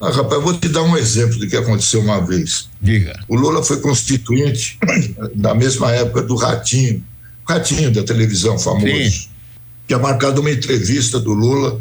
Ah, 0.00 0.10
rapaz, 0.10 0.34
eu 0.34 0.42
vou 0.42 0.56
te 0.56 0.68
dar 0.68 0.82
um 0.82 0.96
exemplo 0.96 1.38
do 1.38 1.48
que 1.48 1.56
aconteceu 1.56 2.00
uma 2.00 2.24
vez. 2.24 2.68
Diga. 2.80 3.18
O 3.26 3.34
Lula 3.34 3.62
foi 3.62 3.80
constituinte 3.80 4.78
na 5.34 5.54
mesma 5.54 5.90
época 5.90 6.22
do 6.22 6.36
Ratinho, 6.36 7.02
Ratinho 7.46 7.92
da 7.92 8.02
televisão 8.02 8.58
famoso. 8.58 8.86
Sim. 8.86 9.28
Tinha 9.86 9.98
marcado 9.98 10.40
uma 10.40 10.50
entrevista 10.50 11.20
do 11.20 11.32
Lula 11.32 11.80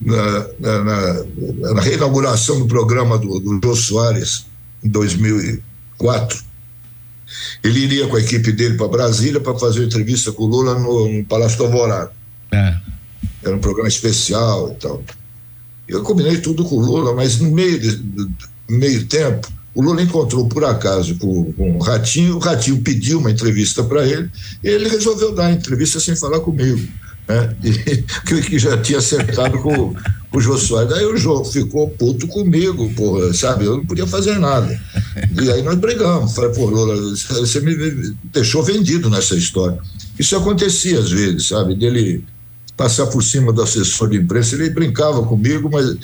na, 0.00 0.46
na, 0.58 0.84
na, 0.84 1.74
na 1.74 1.80
reinauguração 1.80 2.58
do 2.58 2.66
programa 2.66 3.18
do, 3.18 3.38
do 3.38 3.60
Jô 3.62 3.76
Soares, 3.76 4.46
em 4.82 4.88
2004. 4.88 6.48
Ele 7.62 7.80
iria 7.80 8.06
com 8.06 8.16
a 8.16 8.20
equipe 8.20 8.52
dele 8.52 8.76
para 8.76 8.88
Brasília 8.88 9.40
para 9.40 9.58
fazer 9.58 9.80
uma 9.80 9.86
entrevista 9.86 10.32
com 10.32 10.44
o 10.44 10.46
Lula 10.46 10.78
no, 10.78 11.12
no 11.12 11.24
Palácio 11.24 11.58
do 11.58 11.64
Alvorada. 11.64 12.12
É. 12.52 12.76
Era 13.42 13.54
um 13.54 13.60
programa 13.60 13.88
especial 13.88 14.72
e 14.72 14.74
tal. 14.76 15.02
Eu 15.86 16.02
combinei 16.02 16.38
tudo 16.38 16.64
com 16.64 16.76
o 16.76 16.80
Lula, 16.80 17.14
mas 17.14 17.38
no 17.38 17.50
meio, 17.50 17.78
de, 17.78 17.96
no 18.68 18.78
meio 18.78 19.06
tempo, 19.06 19.48
o 19.78 19.80
Lula 19.80 20.02
encontrou 20.02 20.48
por 20.48 20.64
acaso 20.64 21.14
com, 21.18 21.52
com 21.52 21.76
o 21.76 21.78
Ratinho, 21.78 22.34
o 22.34 22.38
Ratinho 22.40 22.82
pediu 22.82 23.20
uma 23.20 23.30
entrevista 23.30 23.84
para 23.84 24.04
ele, 24.04 24.28
e 24.64 24.66
ele 24.66 24.88
resolveu 24.88 25.32
dar 25.32 25.46
a 25.46 25.52
entrevista 25.52 26.00
sem 26.00 26.16
falar 26.16 26.40
comigo. 26.40 26.80
Né? 27.28 27.56
E, 27.62 28.02
que, 28.42 28.58
já 28.58 28.76
tinha 28.78 28.98
acertado 28.98 29.56
com, 29.60 29.94
com 29.94 30.36
o 30.36 30.40
Jô 30.40 30.58
Soares. 30.58 30.90
Daí 30.90 31.04
o 31.04 31.16
Jô 31.16 31.44
ficou 31.44 31.88
puto 31.90 32.26
comigo, 32.26 32.92
porra, 32.94 33.32
sabe? 33.32 33.66
Eu 33.66 33.76
não 33.76 33.86
podia 33.86 34.04
fazer 34.04 34.36
nada. 34.40 34.68
E 35.40 35.48
aí 35.48 35.62
nós 35.62 35.76
brigamos. 35.76 36.34
Falei, 36.34 36.50
pô, 36.50 36.64
Lula, 36.66 36.96
você 37.14 37.60
me 37.60 37.76
deixou 38.32 38.64
vendido 38.64 39.08
nessa 39.08 39.36
história. 39.36 39.78
Isso 40.18 40.34
acontecia 40.34 40.98
às 40.98 41.12
vezes, 41.12 41.46
sabe? 41.46 41.76
Dele 41.76 42.24
passar 42.78 43.08
por 43.08 43.22
cima 43.24 43.52
do 43.52 43.60
assessor 43.60 44.08
de 44.08 44.16
imprensa. 44.16 44.54
Ele 44.54 44.70
brincava 44.70 45.20
comigo, 45.24 45.68
mas 45.70 45.96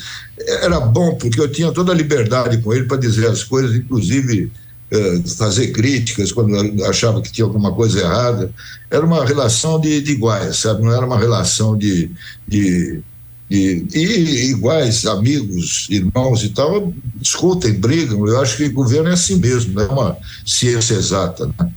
era 0.60 0.80
bom, 0.80 1.14
porque 1.14 1.40
eu 1.40 1.50
tinha 1.50 1.70
toda 1.70 1.92
a 1.92 1.94
liberdade 1.94 2.58
com 2.58 2.74
ele 2.74 2.84
para 2.84 2.96
dizer 2.96 3.28
as 3.28 3.44
coisas, 3.44 3.76
inclusive 3.76 4.50
eh, 4.90 5.22
fazer 5.38 5.68
críticas 5.68 6.32
quando 6.32 6.84
achava 6.84 7.22
que 7.22 7.30
tinha 7.30 7.44
alguma 7.44 7.72
coisa 7.72 8.00
errada. 8.00 8.50
Era 8.90 9.06
uma 9.06 9.24
relação 9.24 9.80
de, 9.80 10.00
de 10.00 10.12
iguais, 10.12 10.56
sabe? 10.56 10.82
Não 10.82 10.92
era 10.92 11.06
uma 11.06 11.18
relação 11.18 11.78
de, 11.78 12.10
de 12.46 13.00
e, 13.48 13.86
e, 13.94 14.50
iguais, 14.50 15.06
amigos, 15.06 15.86
irmãos 15.88 16.42
e 16.42 16.48
tal, 16.48 16.92
discutem, 17.14 17.74
brigam. 17.74 18.26
Eu 18.26 18.40
acho 18.40 18.56
que 18.56 18.64
o 18.64 18.72
governo 18.72 19.10
é 19.10 19.12
assim 19.12 19.36
mesmo, 19.36 19.74
não 19.74 19.82
é 19.82 19.86
uma 19.86 20.16
ciência 20.44 20.94
exata. 20.94 21.46
Né? 21.46 21.72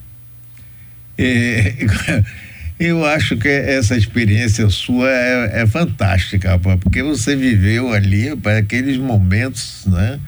É, 1.20 1.76
eu 2.80 3.04
acho 3.06 3.38
que 3.38 3.48
essa 3.48 3.96
experiência 3.96 4.70
sua 4.70 5.10
é, 5.10 5.62
é 5.62 5.68
fantástica, 5.68 6.60
porque 6.60 7.02
você 7.02 7.36
viveu 7.36 7.92
ali 7.92 8.36
para 8.36 8.60
aqueles 8.60 8.98
momentos, 8.98 9.84
né? 9.86 10.20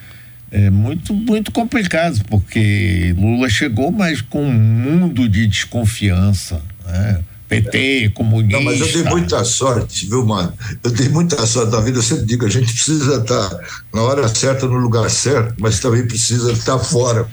É 0.51 0.70
muito, 0.72 1.13
muito 1.13 1.51
complicados, 1.51 2.24
porque 2.24 3.13
Lula 3.15 3.48
chegou, 3.50 3.91
mas 3.91 4.20
com 4.20 4.44
um 4.44 4.51
mundo 4.51 5.29
de 5.29 5.46
desconfiança, 5.46 6.60
né? 6.88 7.24
PT, 7.50 8.12
comunista. 8.13 8.58
Não, 8.58 8.63
mas 8.63 8.79
eu 8.79 8.91
dei 8.91 9.03
muita 9.12 9.44
sorte, 9.44 10.08
viu, 10.08 10.24
mano? 10.24 10.53
Eu 10.84 10.91
dei 10.91 11.10
muita 11.10 11.44
sorte 11.48 11.72
na 11.72 11.82
vida. 11.82 11.98
Eu 11.98 12.03
sempre 12.03 12.25
digo, 12.25 12.46
a 12.46 12.50
gente 12.50 12.72
precisa 12.72 13.15
estar 13.15 13.60
na 13.91 14.03
hora 14.03 14.27
certa, 14.27 14.68
no 14.68 14.77
lugar 14.77 15.10
certo, 15.10 15.56
mas 15.60 15.79
também 15.79 16.06
precisa 16.06 16.51
estar 16.51 16.77
fora 16.77 17.27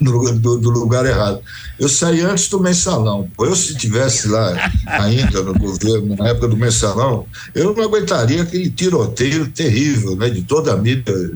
do, 0.00 0.38
do, 0.38 0.58
do 0.58 0.70
lugar 0.70 1.04
errado. 1.04 1.42
Eu 1.78 1.88
saí 1.88 2.20
antes 2.20 2.48
do 2.48 2.60
mensalão. 2.60 3.28
Eu, 3.38 3.56
se 3.56 3.76
tivesse 3.76 4.28
lá 4.28 4.70
ainda 4.86 5.42
no 5.42 5.54
governo, 5.54 6.14
na 6.16 6.28
época 6.28 6.48
do 6.48 6.56
mensalão, 6.56 7.26
eu 7.54 7.74
não 7.74 7.82
aguentaria 7.82 8.42
aquele 8.42 8.70
tiroteio 8.70 9.48
terrível, 9.48 10.14
né, 10.16 10.30
de 10.30 10.42
toda 10.42 10.72
a 10.72 10.76
mídia 10.76 11.32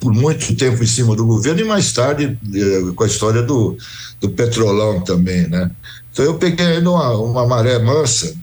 por 0.00 0.14
muito 0.14 0.56
tempo 0.56 0.82
em 0.82 0.86
cima 0.86 1.14
do 1.14 1.26
governo 1.26 1.60
e 1.60 1.64
mais 1.64 1.92
tarde 1.92 2.38
eh, 2.54 2.92
com 2.96 3.04
a 3.04 3.06
história 3.06 3.42
do, 3.42 3.76
do 4.18 4.30
petrolão 4.30 5.02
também, 5.02 5.46
né? 5.46 5.70
Então 6.10 6.24
eu 6.24 6.34
peguei 6.38 6.78
uma, 6.78 7.10
uma 7.18 7.46
maré 7.46 7.78
mansa, 7.78 8.34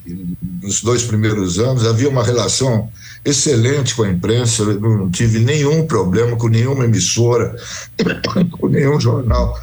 nos 0.61 0.81
dois 0.81 1.03
primeiros 1.03 1.57
anos, 1.59 1.85
havia 1.85 2.07
uma 2.07 2.23
relação 2.23 2.89
excelente 3.25 3.93
com 3.95 4.03
a 4.03 4.09
imprensa, 4.09 4.63
não 4.63 5.09
tive 5.09 5.39
nenhum 5.39 5.85
problema 5.85 6.37
com 6.37 6.47
nenhuma 6.47 6.85
emissora, 6.85 7.55
com 8.57 8.69
nenhum 8.69 8.99
jornal. 9.01 9.59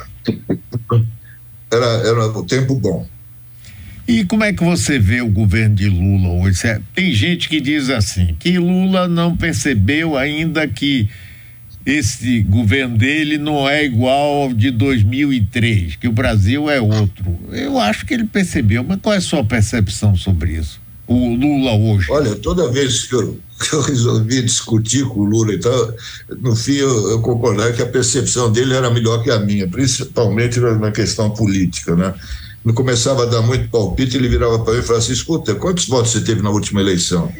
Era, 1.74 2.08
era 2.08 2.26
o 2.26 2.44
tempo 2.44 2.74
bom. 2.74 3.06
E 4.06 4.24
como 4.24 4.44
é 4.44 4.52
que 4.52 4.62
você 4.62 4.98
vê 4.98 5.22
o 5.22 5.28
governo 5.28 5.74
de 5.74 5.88
Lula 5.88 6.28
hoje? 6.28 6.60
Tem 6.94 7.12
gente 7.12 7.48
que 7.48 7.60
diz 7.60 7.88
assim, 7.88 8.36
que 8.38 8.58
Lula 8.58 9.08
não 9.08 9.34
percebeu 9.34 10.16
ainda 10.16 10.68
que 10.68 11.08
esse 11.86 12.40
governo 12.42 12.96
dele 12.96 13.38
não 13.38 13.68
é 13.68 13.84
igual 13.84 14.42
ao 14.42 14.54
de 14.54 14.70
2003, 14.70 15.96
que 15.96 16.08
o 16.08 16.12
Brasil 16.12 16.68
é 16.68 16.80
outro. 16.80 17.38
Eu 17.50 17.78
acho 17.78 18.04
que 18.04 18.14
ele 18.14 18.24
percebeu, 18.24 18.84
mas 18.84 18.98
qual 19.00 19.14
é 19.14 19.18
a 19.18 19.22
sua 19.22 19.44
percepção 19.44 20.16
sobre 20.16 20.52
isso? 20.52 20.83
O 21.06 21.34
Lula 21.34 21.72
hoje. 21.74 22.06
Olha, 22.10 22.34
toda 22.36 22.70
vez 22.70 23.04
que 23.04 23.14
eu, 23.14 23.38
que 23.60 23.74
eu 23.74 23.80
resolvi 23.82 24.42
discutir 24.42 25.04
com 25.04 25.20
o 25.20 25.24
Lula 25.24 25.52
e 25.52 25.58
tal, 25.58 25.94
no 26.40 26.56
fim 26.56 26.76
eu, 26.76 27.10
eu 27.10 27.20
concordei 27.20 27.72
que 27.72 27.82
a 27.82 27.86
percepção 27.86 28.50
dele 28.50 28.74
era 28.74 28.90
melhor 28.90 29.22
que 29.22 29.30
a 29.30 29.38
minha, 29.38 29.68
principalmente 29.68 30.58
na 30.60 30.90
questão 30.90 31.30
política, 31.30 31.94
né? 31.94 32.14
Não 32.64 32.72
começava 32.72 33.24
a 33.24 33.26
dar 33.26 33.42
muito 33.42 33.68
palpite, 33.68 34.16
ele 34.16 34.28
virava 34.28 34.58
para 34.60 34.72
mim 34.72 34.80
e 34.80 34.82
falava 34.82 35.04
assim: 35.04 35.12
escuta, 35.12 35.54
quantos 35.54 35.86
votos 35.86 36.12
você 36.12 36.22
teve 36.22 36.40
na 36.40 36.50
última 36.50 36.80
eleição? 36.80 37.30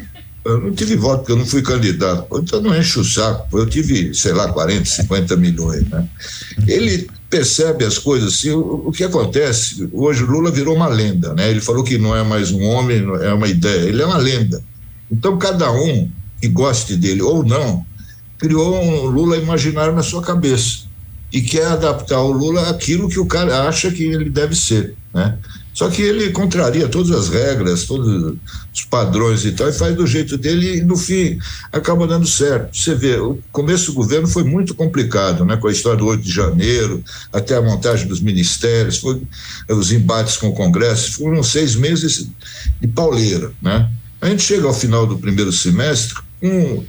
Eu 0.45 0.61
não 0.61 0.71
tive 0.71 0.95
voto 0.95 1.19
porque 1.19 1.31
eu 1.31 1.37
não 1.37 1.45
fui 1.45 1.61
candidato. 1.63 2.27
Então 2.37 2.61
não 2.61 2.77
enche 2.77 2.99
o 2.99 3.03
saco. 3.03 3.57
Eu 3.57 3.65
tive, 3.65 4.13
sei 4.13 4.31
lá, 4.31 4.47
40, 4.53 4.85
50 4.85 5.35
milhões. 5.35 5.89
Né? 5.89 6.07
Ele 6.67 7.09
percebe 7.29 7.83
as 7.83 7.97
coisas 7.97 8.35
assim. 8.35 8.51
O, 8.51 8.87
o, 8.87 8.91
que 8.91 9.03
acontece? 9.03 9.89
Hoje 9.91 10.23
o 10.23 10.27
Lula 10.27 10.51
virou 10.51 10.75
uma 10.75 10.87
lenda. 10.87 11.33
Né? 11.33 11.49
Ele 11.49 11.61
falou 11.61 11.83
que 11.83 11.97
não 11.97 12.15
é 12.15 12.23
mais 12.23 12.51
um 12.51 12.61
homem, 12.63 13.03
é 13.21 13.33
uma 13.33 13.47
ideia. 13.47 13.89
Ele 13.89 14.01
é 14.01 14.05
uma 14.05 14.17
lenda. 14.17 14.63
Então 15.11 15.37
cada 15.37 15.71
um 15.71 16.09
que 16.39 16.47
goste 16.47 16.95
dele 16.95 17.23
ou 17.23 17.43
não 17.43 17.83
criou 18.37 18.79
um 18.79 19.05
Lula 19.07 19.37
imaginário 19.37 19.93
na 19.93 20.03
sua 20.03 20.21
cabeça 20.21 20.85
e 21.31 21.41
quer 21.41 21.65
adaptar 21.67 22.21
o 22.21 22.31
Lula 22.31 22.69
àquilo 22.69 23.09
que 23.09 23.19
o 23.19 23.25
cara 23.25 23.67
acha 23.67 23.91
que 23.91 24.03
ele 24.03 24.29
deve 24.29 24.55
ser. 24.55 24.95
Né? 25.13 25.37
Só 25.75 25.89
que 25.89 26.01
ele 26.01 26.29
contraria 26.29 26.87
todas 26.87 27.11
as 27.11 27.27
regras, 27.27 27.83
todos 27.83 28.37
os 28.73 28.85
padrões 28.85 29.43
e 29.43 29.51
tal, 29.51 29.67
e 29.67 29.73
faz 29.73 29.93
do 29.93 30.07
jeito 30.07 30.37
dele 30.37 30.77
e 30.77 30.81
no 30.81 30.95
fim 30.95 31.37
acaba 31.69 32.07
dando 32.07 32.25
certo. 32.25 32.77
Você 32.77 32.95
vê, 32.95 33.17
o 33.17 33.37
começo 33.51 33.87
do 33.87 33.93
governo 33.93 34.25
foi 34.25 34.45
muito 34.45 34.73
complicado, 34.73 35.43
né? 35.43 35.57
Com 35.57 35.67
a 35.67 35.71
história 35.73 35.99
do 35.99 36.05
8 36.05 36.23
de 36.23 36.31
janeiro, 36.31 37.03
até 37.31 37.57
a 37.57 37.61
montagem 37.61 38.07
dos 38.07 38.21
ministérios, 38.21 38.99
foi, 38.99 39.21
os 39.69 39.91
embates 39.91 40.37
com 40.37 40.47
o 40.47 40.53
Congresso, 40.53 41.17
foram 41.17 41.43
seis 41.43 41.75
meses 41.75 42.29
de 42.79 42.87
pauleira, 42.87 43.51
né? 43.61 43.91
A 44.21 44.29
gente 44.29 44.43
chega 44.43 44.65
ao 44.65 44.73
final 44.73 45.05
do 45.05 45.17
primeiro 45.17 45.51
semestre 45.51 46.15
com 46.39 46.85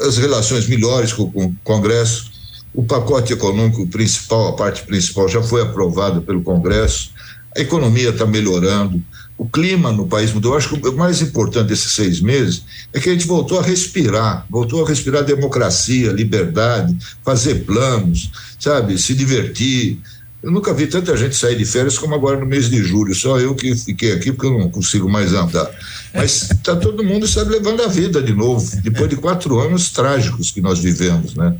as 0.00 0.16
relações 0.16 0.66
melhores 0.66 1.12
com, 1.12 1.24
o 1.24 1.54
Congresso, 1.62 2.32
o 2.72 2.82
pacote 2.82 3.34
econômico 3.34 3.86
principal, 3.88 4.48
a 4.48 4.52
parte 4.54 4.84
principal, 4.84 5.28
já 5.28 5.42
foi 5.42 5.60
aprovado 5.60 6.22
pelo 6.22 6.40
Congresso 6.42 7.10
a 7.58 7.60
economia 7.60 8.10
está 8.10 8.24
melhorando, 8.24 9.02
o 9.36 9.48
clima 9.48 9.92
no 9.92 10.06
país 10.06 10.32
mudou. 10.32 10.52
Eu 10.52 10.58
acho 10.58 10.68
que 10.68 10.88
o 10.88 10.96
mais 10.96 11.20
importante 11.20 11.68
desses 11.68 11.92
seis 11.92 12.20
meses 12.20 12.62
é 12.92 13.00
que 13.00 13.08
a 13.08 13.12
gente 13.12 13.26
voltou 13.26 13.58
a 13.58 13.62
respirar, 13.62 14.46
voltou 14.48 14.84
a 14.84 14.88
respirar 14.88 15.24
democracia, 15.24 16.12
liberdade, 16.12 16.96
fazer 17.24 17.64
planos, 17.64 18.30
sabe, 18.58 18.96
se 18.96 19.14
divertir. 19.14 19.98
Eu 20.40 20.52
nunca 20.52 20.72
vi 20.72 20.86
tanta 20.86 21.16
gente 21.16 21.36
sair 21.36 21.56
de 21.56 21.64
férias 21.64 21.98
como 21.98 22.14
agora 22.14 22.38
no 22.38 22.46
mês 22.46 22.70
de 22.70 22.82
julho. 22.82 23.12
Só 23.12 23.40
eu 23.40 23.54
que 23.56 23.74
fiquei 23.74 24.12
aqui 24.12 24.30
porque 24.30 24.46
eu 24.46 24.58
não 24.58 24.70
consigo 24.70 25.08
mais 25.08 25.32
andar. 25.32 25.68
Mas 26.14 26.50
está 26.50 26.76
todo 26.76 27.02
mundo 27.02 27.26
sabe 27.26 27.50
levando 27.50 27.82
a 27.82 27.88
vida 27.88 28.22
de 28.22 28.32
novo, 28.32 28.64
depois 28.82 29.10
de 29.10 29.16
quatro 29.16 29.58
anos 29.58 29.90
trágicos 29.90 30.52
que 30.52 30.60
nós 30.60 30.78
vivemos, 30.78 31.34
né? 31.34 31.56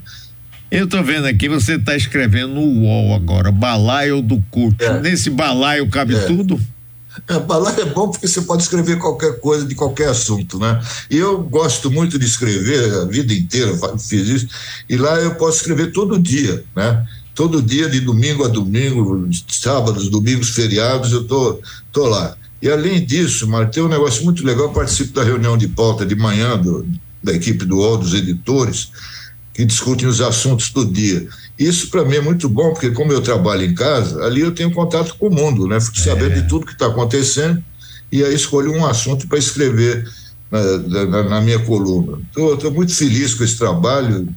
Eu 0.71 0.85
estou 0.85 1.03
vendo 1.03 1.27
aqui, 1.27 1.49
você 1.49 1.77
está 1.77 1.97
escrevendo 1.97 2.55
no 2.55 2.61
UOL 2.61 3.15
agora, 3.15 3.51
balaio 3.51 4.21
do 4.21 4.43
curto. 4.51 4.83
É. 4.85 5.01
Nesse 5.01 5.31
balaio 5.31 5.89
cabe 5.89 6.15
é. 6.15 6.21
tudo? 6.27 6.61
A 7.27 7.39
balaio 7.39 7.81
é 7.81 7.85
bom 7.87 8.11
porque 8.11 8.29
você 8.29 8.43
pode 8.43 8.63
escrever 8.63 8.99
qualquer 8.99 9.41
coisa 9.41 9.67
de 9.67 9.75
qualquer 9.75 10.09
assunto, 10.09 10.59
né? 10.59 10.81
E 11.11 11.17
eu 11.17 11.41
gosto 11.43 11.91
muito 11.91 12.19
de 12.19 12.27
escrever 12.27 12.95
a 12.95 13.05
vida 13.07 13.33
inteira, 13.33 13.73
fiz 13.99 14.29
isso, 14.29 14.49
e 14.89 14.97
lá 14.97 15.17
eu 15.17 15.35
posso 15.35 15.59
escrever 15.59 15.91
todo 15.91 16.19
dia, 16.19 16.63
né? 16.77 17.05
Todo 17.35 17.63
dia, 17.63 17.89
de 17.89 18.01
domingo 18.01 18.45
a 18.45 18.49
domingo, 18.49 19.29
sábados, 19.49 20.09
domingos, 20.09 20.51
feriados, 20.51 21.13
eu 21.13 21.25
tô, 21.25 21.61
tô 21.93 22.07
lá. 22.07 22.37
E 22.61 22.69
além 22.69 23.05
disso, 23.05 23.47
Marta, 23.47 23.73
tem 23.73 23.83
um 23.83 23.89
negócio 23.89 24.25
muito 24.25 24.45
legal, 24.45 24.67
eu 24.67 24.73
participo 24.73 25.13
da 25.13 25.25
reunião 25.25 25.57
de 25.57 25.69
pauta 25.69 26.05
de 26.05 26.15
manhã 26.15 26.59
do, 26.59 26.87
da 27.23 27.33
equipe 27.33 27.65
do 27.65 27.79
UOL, 27.79 27.99
dos 27.99 28.15
editores, 28.15 28.91
que 29.59 29.65
discutem 29.65 30.07
os 30.07 30.21
assuntos 30.21 30.71
do 30.71 30.85
dia. 30.85 31.27
Isso 31.59 31.91
para 31.91 32.05
mim 32.05 32.15
é 32.15 32.21
muito 32.21 32.49
bom, 32.49 32.71
porque 32.71 32.91
como 32.91 33.13
eu 33.13 33.21
trabalho 33.21 33.65
em 33.65 33.75
casa, 33.75 34.23
ali 34.23 34.41
eu 34.41 34.53
tenho 34.53 34.71
contato 34.71 35.17
com 35.19 35.27
o 35.27 35.35
mundo, 35.35 35.67
né? 35.67 35.81
Fico 35.81 35.99
sabendo 35.99 36.35
é. 36.35 36.41
de 36.43 36.49
tudo 36.49 36.65
que 36.65 36.75
está 36.75 36.87
acontecendo 36.87 37.61
e 38.13 38.23
aí 38.23 38.33
escolho 38.33 38.73
um 38.73 38.87
assunto 38.87 39.27
para 39.27 39.37
escrever 39.37 40.09
na, 40.49 41.07
na, 41.07 41.23
na, 41.25 41.41
minha 41.41 41.59
coluna. 41.59 42.21
Estou 42.29 42.71
muito 42.71 42.95
feliz 42.95 43.35
com 43.35 43.43
esse 43.43 43.59
trabalho. 43.59 44.29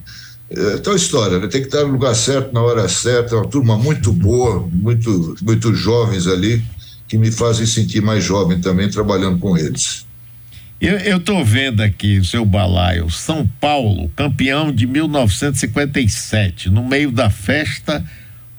É 0.50 0.78
tal 0.78 0.96
história, 0.96 1.38
né? 1.38 1.48
tem 1.48 1.62
que 1.62 1.68
estar 1.68 1.84
no 1.84 1.92
lugar 1.92 2.16
certo, 2.16 2.52
na 2.52 2.64
hora 2.64 2.90
certa, 2.90 3.36
uma 3.36 3.48
turma 3.48 3.78
muito 3.78 4.12
boa, 4.12 4.68
muito, 4.74 5.36
muito 5.44 5.72
jovens 5.76 6.26
ali, 6.26 6.64
que 7.08 7.16
me 7.16 7.32
fazem 7.32 7.68
sentir 7.68 8.02
mais 8.02 8.24
jovem 8.24 8.60
também 8.60 8.90
trabalhando 8.90 9.38
com 9.38 9.56
eles. 9.56 10.04
Eu 10.82 11.18
estou 11.18 11.46
vendo 11.46 11.84
aqui 11.84 12.18
o 12.18 12.26
seu 12.26 12.44
balaio, 12.44 13.08
São 13.12 13.48
Paulo, 13.60 14.12
campeão 14.16 14.72
de 14.72 14.88
1957. 14.88 16.72
No 16.72 16.84
meio 16.84 17.12
da 17.12 17.30
festa, 17.30 18.04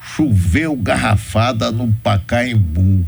choveu 0.00 0.76
garrafada 0.76 1.72
no 1.72 1.92
Pacaembu. 2.00 3.04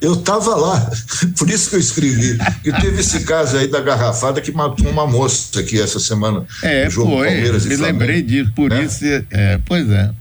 Eu 0.00 0.12
estava 0.12 0.54
lá, 0.54 0.88
por 1.36 1.50
isso 1.50 1.70
que 1.70 1.74
eu 1.76 1.80
escrevi. 1.80 2.38
E 2.64 2.72
teve 2.72 3.00
esse 3.00 3.24
caso 3.24 3.56
aí 3.56 3.66
da 3.66 3.80
garrafada 3.80 4.40
que 4.40 4.52
matou 4.52 4.88
uma 4.88 5.04
moça 5.04 5.58
aqui 5.58 5.80
essa 5.80 5.98
semana. 5.98 6.46
É, 6.62 6.88
jogo 6.88 7.16
foi, 7.16 7.26
Palmeiras 7.26 7.66
me 7.66 7.74
lembrei 7.74 8.22
disso, 8.22 8.52
por 8.54 8.70
né? 8.70 8.84
isso, 8.84 9.04
é, 9.32 9.58
pois 9.66 9.90
é 9.90 10.12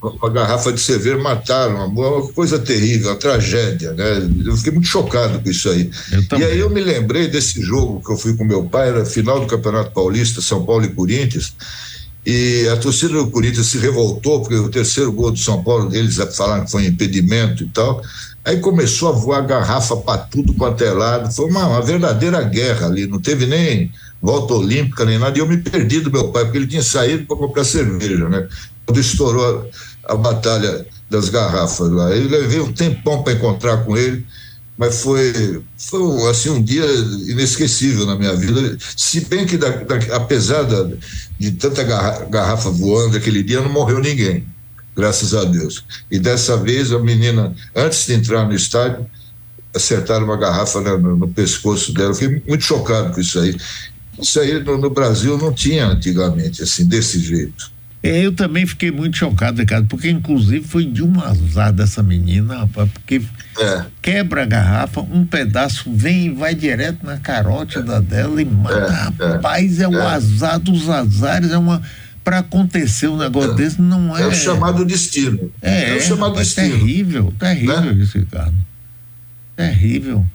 uma 0.00 0.30
garrafa 0.30 0.72
de 0.72 0.80
cerveja 0.80 1.18
mataram, 1.18 1.86
uma 1.86 2.32
coisa 2.32 2.58
terrível, 2.58 3.10
uma 3.10 3.16
tragédia, 3.16 3.92
né? 3.92 4.28
Eu 4.44 4.56
fiquei 4.56 4.72
muito 4.72 4.86
chocado 4.86 5.40
com 5.40 5.50
isso 5.50 5.68
aí. 5.68 5.90
E 6.38 6.44
aí 6.44 6.58
eu 6.58 6.70
me 6.70 6.80
lembrei 6.80 7.26
desse 7.26 7.60
jogo 7.60 8.00
que 8.04 8.12
eu 8.12 8.16
fui 8.16 8.36
com 8.36 8.44
meu 8.44 8.64
pai, 8.64 8.88
era 8.88 9.04
final 9.04 9.40
do 9.40 9.46
Campeonato 9.46 9.90
Paulista, 9.90 10.40
São 10.40 10.64
Paulo 10.64 10.84
e 10.84 10.90
Corinthians, 10.90 11.52
e 12.24 12.68
a 12.68 12.76
torcida 12.76 13.14
do 13.14 13.30
Corinthians 13.30 13.66
se 13.66 13.78
revoltou 13.78 14.40
porque 14.40 14.54
o 14.54 14.68
terceiro 14.68 15.10
gol 15.10 15.32
do 15.32 15.38
São 15.38 15.64
Paulo 15.64 15.88
deles 15.88 16.16
falaram 16.36 16.64
que 16.64 16.70
foi 16.70 16.86
impedimento 16.86 17.64
e 17.64 17.68
tal. 17.68 18.02
Aí 18.44 18.60
começou 18.60 19.08
a 19.08 19.12
voar 19.12 19.40
garrafa 19.42 19.96
para 19.96 20.18
tudo 20.18 20.54
quanto 20.54 20.84
é 20.84 20.90
lado. 20.90 21.32
Foi 21.34 21.50
uma, 21.50 21.66
uma 21.66 21.82
verdadeira 21.82 22.42
guerra 22.42 22.86
ali, 22.86 23.06
não 23.06 23.20
teve 23.20 23.46
nem 23.46 23.90
volta 24.20 24.54
olímpica 24.54 25.04
nem 25.04 25.18
nada. 25.18 25.36
E 25.36 25.40
eu 25.40 25.46
me 25.46 25.56
perdi 25.56 26.00
do 26.00 26.10
meu 26.10 26.28
pai, 26.28 26.44
porque 26.44 26.58
ele 26.58 26.66
tinha 26.66 26.82
saído 26.82 27.24
para 27.24 27.36
comprar 27.36 27.64
cerveja, 27.64 28.28
né? 28.28 28.46
Quando 28.88 29.00
estourou 29.00 29.70
a 30.04 30.16
batalha 30.16 30.86
das 31.10 31.28
garrafas 31.28 31.90
lá. 31.90 32.10
Eu 32.10 32.26
levei 32.26 32.58
um 32.58 32.72
tempão 32.72 33.22
para 33.22 33.34
encontrar 33.34 33.84
com 33.84 33.98
ele, 33.98 34.24
mas 34.78 35.02
foi, 35.02 35.62
foi 35.76 36.30
assim 36.30 36.48
um 36.48 36.62
dia 36.62 36.86
inesquecível 37.26 38.06
na 38.06 38.16
minha 38.16 38.34
vida. 38.34 38.78
Se 38.96 39.20
bem 39.20 39.46
que, 39.46 39.58
da, 39.58 39.68
da, 39.68 40.16
apesar 40.16 40.62
da, 40.62 40.90
de 41.38 41.52
tanta 41.52 41.82
garrafa, 41.82 42.24
garrafa 42.24 42.70
voando 42.70 43.18
aquele 43.18 43.42
dia, 43.42 43.60
não 43.60 43.68
morreu 43.70 44.00
ninguém, 44.00 44.46
graças 44.96 45.34
a 45.34 45.44
Deus. 45.44 45.84
E 46.10 46.18
dessa 46.18 46.56
vez 46.56 46.90
a 46.90 46.98
menina, 46.98 47.54
antes 47.76 48.06
de 48.06 48.14
entrar 48.14 48.46
no 48.46 48.54
estádio, 48.54 49.06
acertaram 49.76 50.24
uma 50.24 50.38
garrafa 50.38 50.80
né, 50.80 50.96
no, 50.96 51.14
no, 51.14 51.28
pescoço 51.28 51.92
dela. 51.92 52.14
Fiquei 52.14 52.42
muito 52.48 52.64
chocado 52.64 53.12
com 53.12 53.20
isso 53.20 53.38
aí. 53.38 53.54
Isso 54.18 54.40
aí 54.40 54.58
no, 54.64 54.78
no 54.78 54.88
Brasil 54.88 55.36
não 55.36 55.52
tinha 55.52 55.88
antigamente, 55.88 56.62
assim, 56.62 56.86
desse 56.86 57.20
jeito. 57.20 57.76
É, 58.02 58.24
eu 58.24 58.32
também 58.32 58.64
fiquei 58.64 58.92
muito 58.92 59.16
chocado, 59.16 59.60
Ricardo, 59.60 59.88
porque 59.88 60.08
inclusive 60.08 60.64
foi 60.64 60.84
de 60.84 61.02
um 61.02 61.20
azar 61.20 61.72
dessa 61.72 62.02
menina, 62.02 62.58
rapaz, 62.58 62.88
porque 62.92 63.20
é. 63.58 63.84
quebra 64.00 64.44
a 64.44 64.46
garrafa, 64.46 65.00
um 65.00 65.26
pedaço 65.26 65.92
vem 65.92 66.26
e 66.26 66.30
vai 66.30 66.54
direto 66.54 67.04
na 67.04 67.18
carótida 67.18 68.00
dela 68.00 68.40
e 68.40 68.44
mata. 68.44 69.14
É. 69.18 69.32
Rapaz, 69.32 69.80
é, 69.80 69.84
é 69.84 69.88
o 69.88 70.00
azar 70.00 70.60
dos 70.60 70.88
azares, 70.88 71.50
é 71.50 71.58
uma. 71.58 71.82
Para 72.22 72.40
acontecer 72.40 73.08
um 73.08 73.16
negócio 73.16 73.52
é. 73.52 73.54
desse 73.54 73.80
não 73.80 74.16
é. 74.16 74.22
É 74.22 74.26
o 74.26 74.34
chamado 74.34 74.84
destino. 74.84 75.50
É, 75.62 75.90
é 75.90 75.96
o 75.96 76.00
chamado 76.00 76.32
rapaz, 76.32 76.54
destino. 76.54 76.78
Terrível, 76.78 77.34
terrível 77.38 77.80
né? 77.80 78.02
isso, 78.02 78.18
Ricardo. 78.18 78.54
Terrível. 79.56 80.26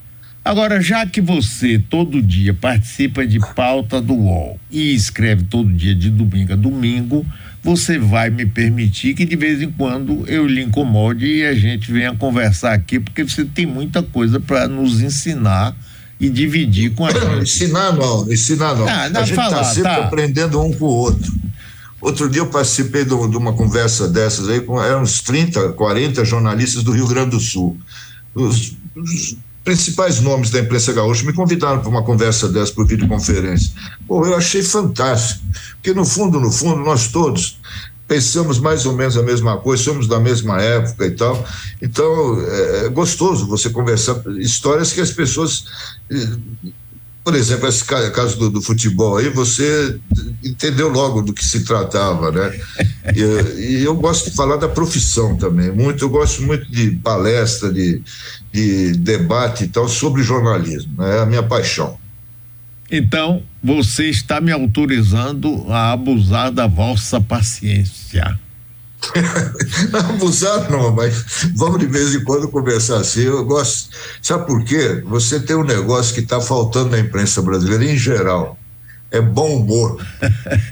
Agora, 0.43 0.81
já 0.81 1.05
que 1.05 1.21
você 1.21 1.81
todo 1.89 2.21
dia 2.21 2.53
participa 2.53 3.25
de 3.25 3.39
pauta 3.55 4.01
do 4.01 4.13
UOL 4.13 4.59
e 4.69 4.93
escreve 4.93 5.45
todo 5.45 5.71
dia 5.71 5.95
de 5.95 6.09
domingo 6.09 6.51
a 6.51 6.55
domingo, 6.55 7.25
você 7.63 7.97
vai 7.97 8.29
me 8.29 8.45
permitir 8.45 9.13
que 9.13 9.25
de 9.25 9.35
vez 9.37 9.61
em 9.61 9.71
quando 9.71 10.27
eu 10.27 10.45
lhe 10.45 10.61
incomode 10.61 11.25
e 11.25 11.45
a 11.45 11.55
gente 11.55 11.91
venha 11.91 12.13
conversar 12.13 12.73
aqui, 12.73 12.99
porque 12.99 13.23
você 13.23 13.45
tem 13.45 13.65
muita 13.65 14.03
coisa 14.03 14.39
para 14.39 14.67
nos 14.67 15.01
ensinar 15.01 15.73
e 16.19 16.29
dividir 16.29 16.93
com 16.93 17.05
a 17.05 17.11
gente. 17.11 17.43
Ensinar 17.43 17.93
não, 17.93 18.31
ensinar 18.31 18.75
não. 18.75 18.87
Ah, 18.87 19.03
a 19.03 19.23
gente 19.23 19.31
está 19.31 19.63
sempre 19.63 19.83
tá. 19.83 20.05
aprendendo 20.05 20.61
um 20.61 20.73
com 20.73 20.85
o 20.85 20.89
outro. 20.89 21.31
Outro 22.01 22.29
dia 22.29 22.41
eu 22.41 22.47
participei 22.47 23.05
de, 23.05 23.13
uma 23.13 23.53
conversa 23.53 24.09
dessas 24.09 24.49
aí, 24.49 24.59
com 24.59 24.81
eram 24.81 25.03
uns 25.03 25.21
30, 25.21 25.69
40 25.71 26.25
jornalistas 26.25 26.83
do 26.83 26.91
Rio 26.91 27.07
Grande 27.07 27.31
do 27.31 27.39
Sul. 27.39 27.77
Os, 28.35 28.75
os 28.93 29.37
principais 29.63 30.19
nomes 30.19 30.49
da 30.49 30.59
imprensa 30.59 30.91
gaúcha 30.91 31.25
me 31.25 31.33
convidaram 31.33 31.79
para 31.79 31.89
uma 31.89 32.03
conversa 32.03 32.49
dessa 32.49 32.73
por 32.73 32.85
videoconferência. 32.85 33.71
Pô, 34.07 34.25
eu 34.25 34.35
achei 34.35 34.61
fantástico, 34.61 35.41
porque 35.75 35.93
no 35.93 36.05
fundo, 36.05 36.39
no 36.39 36.51
fundo, 36.51 36.81
nós 36.81 37.07
todos 37.07 37.59
pensamos 38.07 38.59
mais 38.59 38.85
ou 38.85 38.93
menos 38.93 39.17
a 39.17 39.23
mesma 39.23 39.57
coisa, 39.57 39.83
somos 39.83 40.07
da 40.07 40.19
mesma 40.19 40.61
época 40.61 41.05
e 41.05 41.11
tal. 41.11 41.47
Então, 41.81 42.41
é, 42.41 42.85
é 42.85 42.89
gostoso 42.89 43.47
você 43.47 43.69
conversar 43.69 44.21
histórias 44.37 44.91
que 44.91 45.01
as 45.01 45.11
pessoas 45.11 45.65
eh, 46.11 46.37
por 47.23 47.35
exemplo, 47.35 47.69
esse 47.69 47.85
caso 47.85 48.37
do, 48.37 48.49
do, 48.49 48.61
futebol 48.61 49.15
aí, 49.15 49.29
você 49.29 49.97
entendeu 50.43 50.89
logo 50.89 51.21
do 51.21 51.31
que 51.31 51.45
se 51.45 51.63
tratava, 51.63 52.31
né? 52.31 52.59
E, 53.15 53.79
e, 53.79 53.83
eu 53.83 53.95
gosto 53.95 54.29
de 54.29 54.35
falar 54.35 54.55
da 54.55 54.69
profissão 54.69 55.35
também, 55.35 55.71
muito, 55.71 56.05
eu 56.05 56.09
gosto 56.09 56.41
muito 56.43 56.71
de 56.71 56.91
palestra, 56.91 57.71
de, 57.71 58.01
de 58.51 58.93
debate 58.93 59.65
e 59.65 59.67
tal 59.67 59.89
sobre 59.89 60.23
jornalismo, 60.23 61.03
é 61.03 61.19
a 61.19 61.25
minha 61.25 61.43
paixão. 61.43 61.97
Então, 62.89 63.43
você 63.61 64.09
está 64.09 64.39
me 64.39 64.51
autorizando 64.51 65.65
a 65.69 65.91
abusar 65.91 66.51
da 66.51 66.67
vossa 66.67 67.19
paciência. 67.19 68.39
Abusar 69.93 70.71
não, 70.71 70.93
mas 70.93 71.49
vamos 71.55 71.79
de 71.79 71.87
vez 71.87 72.15
em 72.15 72.23
quando 72.23 72.47
conversar 72.47 72.97
assim. 72.97 73.21
Eu 73.21 73.43
gosto. 73.43 73.89
Sabe 74.21 74.47
por 74.47 74.63
quê? 74.63 75.03
Você 75.05 75.41
tem 75.41 75.55
um 75.55 75.63
negócio 75.63 76.13
que 76.13 76.21
está 76.21 76.39
faltando 76.39 76.91
na 76.91 76.99
imprensa 76.99 77.41
brasileira 77.41 77.83
em 77.83 77.97
geral. 77.97 78.57
É 79.13 79.21
bom 79.21 79.57
humor. 79.57 80.03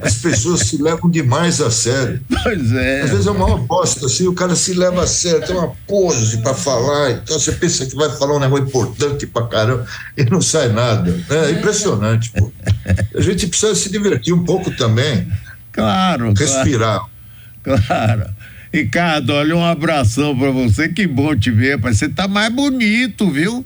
As 0.02 0.16
pessoas 0.16 0.62
se 0.62 0.82
levam 0.82 1.12
demais 1.12 1.62
a 1.62 1.70
sério. 1.70 2.20
Pois 2.42 2.72
é. 2.72 3.02
Às 3.02 3.12
vezes 3.12 3.28
é 3.28 3.32
uma 3.32 3.56
bosta, 3.56 4.08
assim, 4.08 4.28
o 4.28 4.34
cara 4.34 4.56
se 4.56 4.74
leva 4.74 5.04
a 5.04 5.08
sério, 5.08 5.46
tem 5.46 5.56
uma 5.56 5.72
pose 5.88 6.40
para 6.40 6.56
falar, 6.56 7.12
então 7.12 7.40
você 7.40 7.52
pensa 7.52 7.86
que 7.86 7.96
vai 7.96 8.10
falar 8.18 8.38
um 8.38 8.40
negócio 8.40 8.66
importante 8.66 9.28
pra 9.28 9.46
caramba 9.46 9.86
e 10.18 10.24
não 10.26 10.42
sai 10.42 10.70
nada. 10.70 11.16
É 11.30 11.52
impressionante, 11.52 12.32
pô. 12.32 12.52
A 13.16 13.22
gente 13.22 13.46
precisa 13.46 13.76
se 13.76 13.92
divertir 13.92 14.34
um 14.34 14.44
pouco 14.44 14.72
também. 14.72 15.32
Claro. 15.72 16.34
Respirar. 16.34 17.06
Claro. 17.64 17.84
Claro. 17.86 18.26
Ricardo, 18.74 19.34
olha, 19.34 19.56
um 19.56 19.64
abração 19.64 20.36
para 20.36 20.50
você. 20.50 20.90
Que 20.90 21.06
bom 21.06 21.36
te 21.36 21.52
ver, 21.52 21.76
rapaz. 21.76 21.98
Você 21.98 22.10
tá 22.10 22.28
mais 22.28 22.52
bonito, 22.52 23.30
viu? 23.30 23.64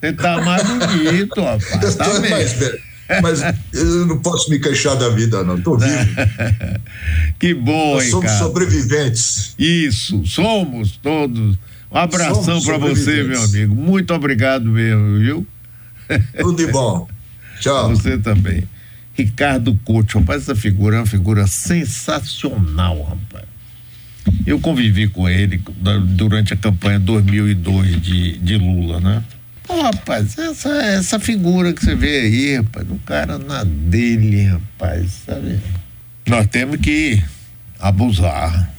Você 0.00 0.12
tá 0.12 0.38
mais 0.42 0.64
bonito, 0.64 1.40
rapaz. 1.40 1.94
Tá 1.94 2.20
mais 2.28 2.52
velho. 2.52 2.91
Mas 3.20 3.40
eu 3.72 4.06
não 4.06 4.18
posso 4.18 4.50
me 4.50 4.58
queixar 4.58 4.96
da 4.96 5.08
vida, 5.08 5.42
não. 5.44 5.60
Tô 5.60 5.76
vivo. 5.76 5.92
que 7.38 7.52
bom, 7.54 7.94
Nós 7.94 8.10
somos 8.10 8.24
Ricardo. 8.24 8.44
sobreviventes. 8.46 9.54
Isso, 9.58 10.24
somos 10.26 10.96
todos. 10.96 11.56
Um 11.90 11.98
abração 11.98 12.62
para 12.62 12.78
você, 12.78 13.22
meu 13.22 13.42
amigo. 13.42 13.74
Muito 13.74 14.14
obrigado 14.14 14.64
mesmo, 14.64 15.18
viu? 15.18 15.46
Tudo 16.38 16.64
de 16.64 16.72
bom. 16.72 17.06
Tchau. 17.60 17.90
Você 17.90 18.18
também. 18.18 18.64
Ricardo 19.14 19.78
Couto, 19.84 20.18
rapaz, 20.18 20.42
essa 20.42 20.54
figura 20.54 20.96
é 20.96 20.98
uma 21.00 21.06
figura 21.06 21.46
sensacional, 21.46 23.02
rapaz. 23.02 23.44
Eu 24.46 24.58
convivi 24.58 25.08
com 25.08 25.28
ele 25.28 25.60
durante 26.16 26.54
a 26.54 26.56
campanha 26.56 26.98
2002 26.98 28.00
de, 28.00 28.38
de 28.38 28.56
Lula, 28.56 29.00
né? 29.00 29.22
Pô, 29.66 29.80
rapaz, 29.82 30.36
essa, 30.38 30.70
essa 30.82 31.20
figura 31.20 31.72
que 31.72 31.84
você 31.84 31.94
vê 31.94 32.20
aí, 32.20 32.56
rapaz, 32.56 32.86
o 32.90 32.98
cara 33.06 33.38
na 33.38 33.64
dele, 33.64 34.44
rapaz, 34.44 35.22
sabe? 35.26 35.60
Nós 36.26 36.46
temos 36.46 36.78
que 36.78 37.22
abusar, 37.78 38.72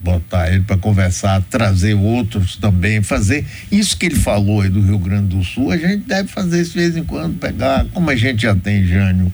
botar 0.00 0.52
ele 0.52 0.62
para 0.62 0.76
conversar, 0.76 1.42
trazer 1.42 1.94
outros 1.94 2.56
também, 2.56 3.02
fazer 3.02 3.44
isso 3.70 3.96
que 3.96 4.06
ele 4.06 4.16
falou 4.16 4.60
aí 4.60 4.68
do 4.68 4.80
Rio 4.80 4.98
Grande 4.98 5.36
do 5.36 5.44
Sul, 5.44 5.70
a 5.70 5.76
gente 5.76 6.04
deve 6.04 6.28
fazer 6.28 6.60
isso 6.60 6.72
de 6.72 6.78
vez 6.78 6.96
em 6.96 7.04
quando, 7.04 7.38
pegar, 7.38 7.86
como 7.92 8.10
a 8.10 8.16
gente 8.16 8.42
já 8.42 8.54
tem 8.54 8.84
Jânio 8.84 9.32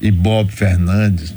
e 0.00 0.10
Bob 0.10 0.50
Fernandes, 0.50 1.34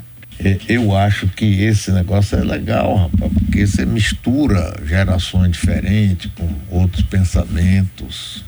eu 0.68 0.96
acho 0.96 1.28
que 1.30 1.63
esse 1.63 1.91
negócio 1.91 2.38
é 2.38 2.44
legal, 2.44 2.96
rapaz, 2.96 3.32
porque 3.34 3.65
você 3.65 3.86
mistura 3.86 4.76
gerações 4.86 5.52
diferentes 5.52 6.30
com 6.36 6.50
outros 6.70 7.04
pensamentos. 7.04 8.44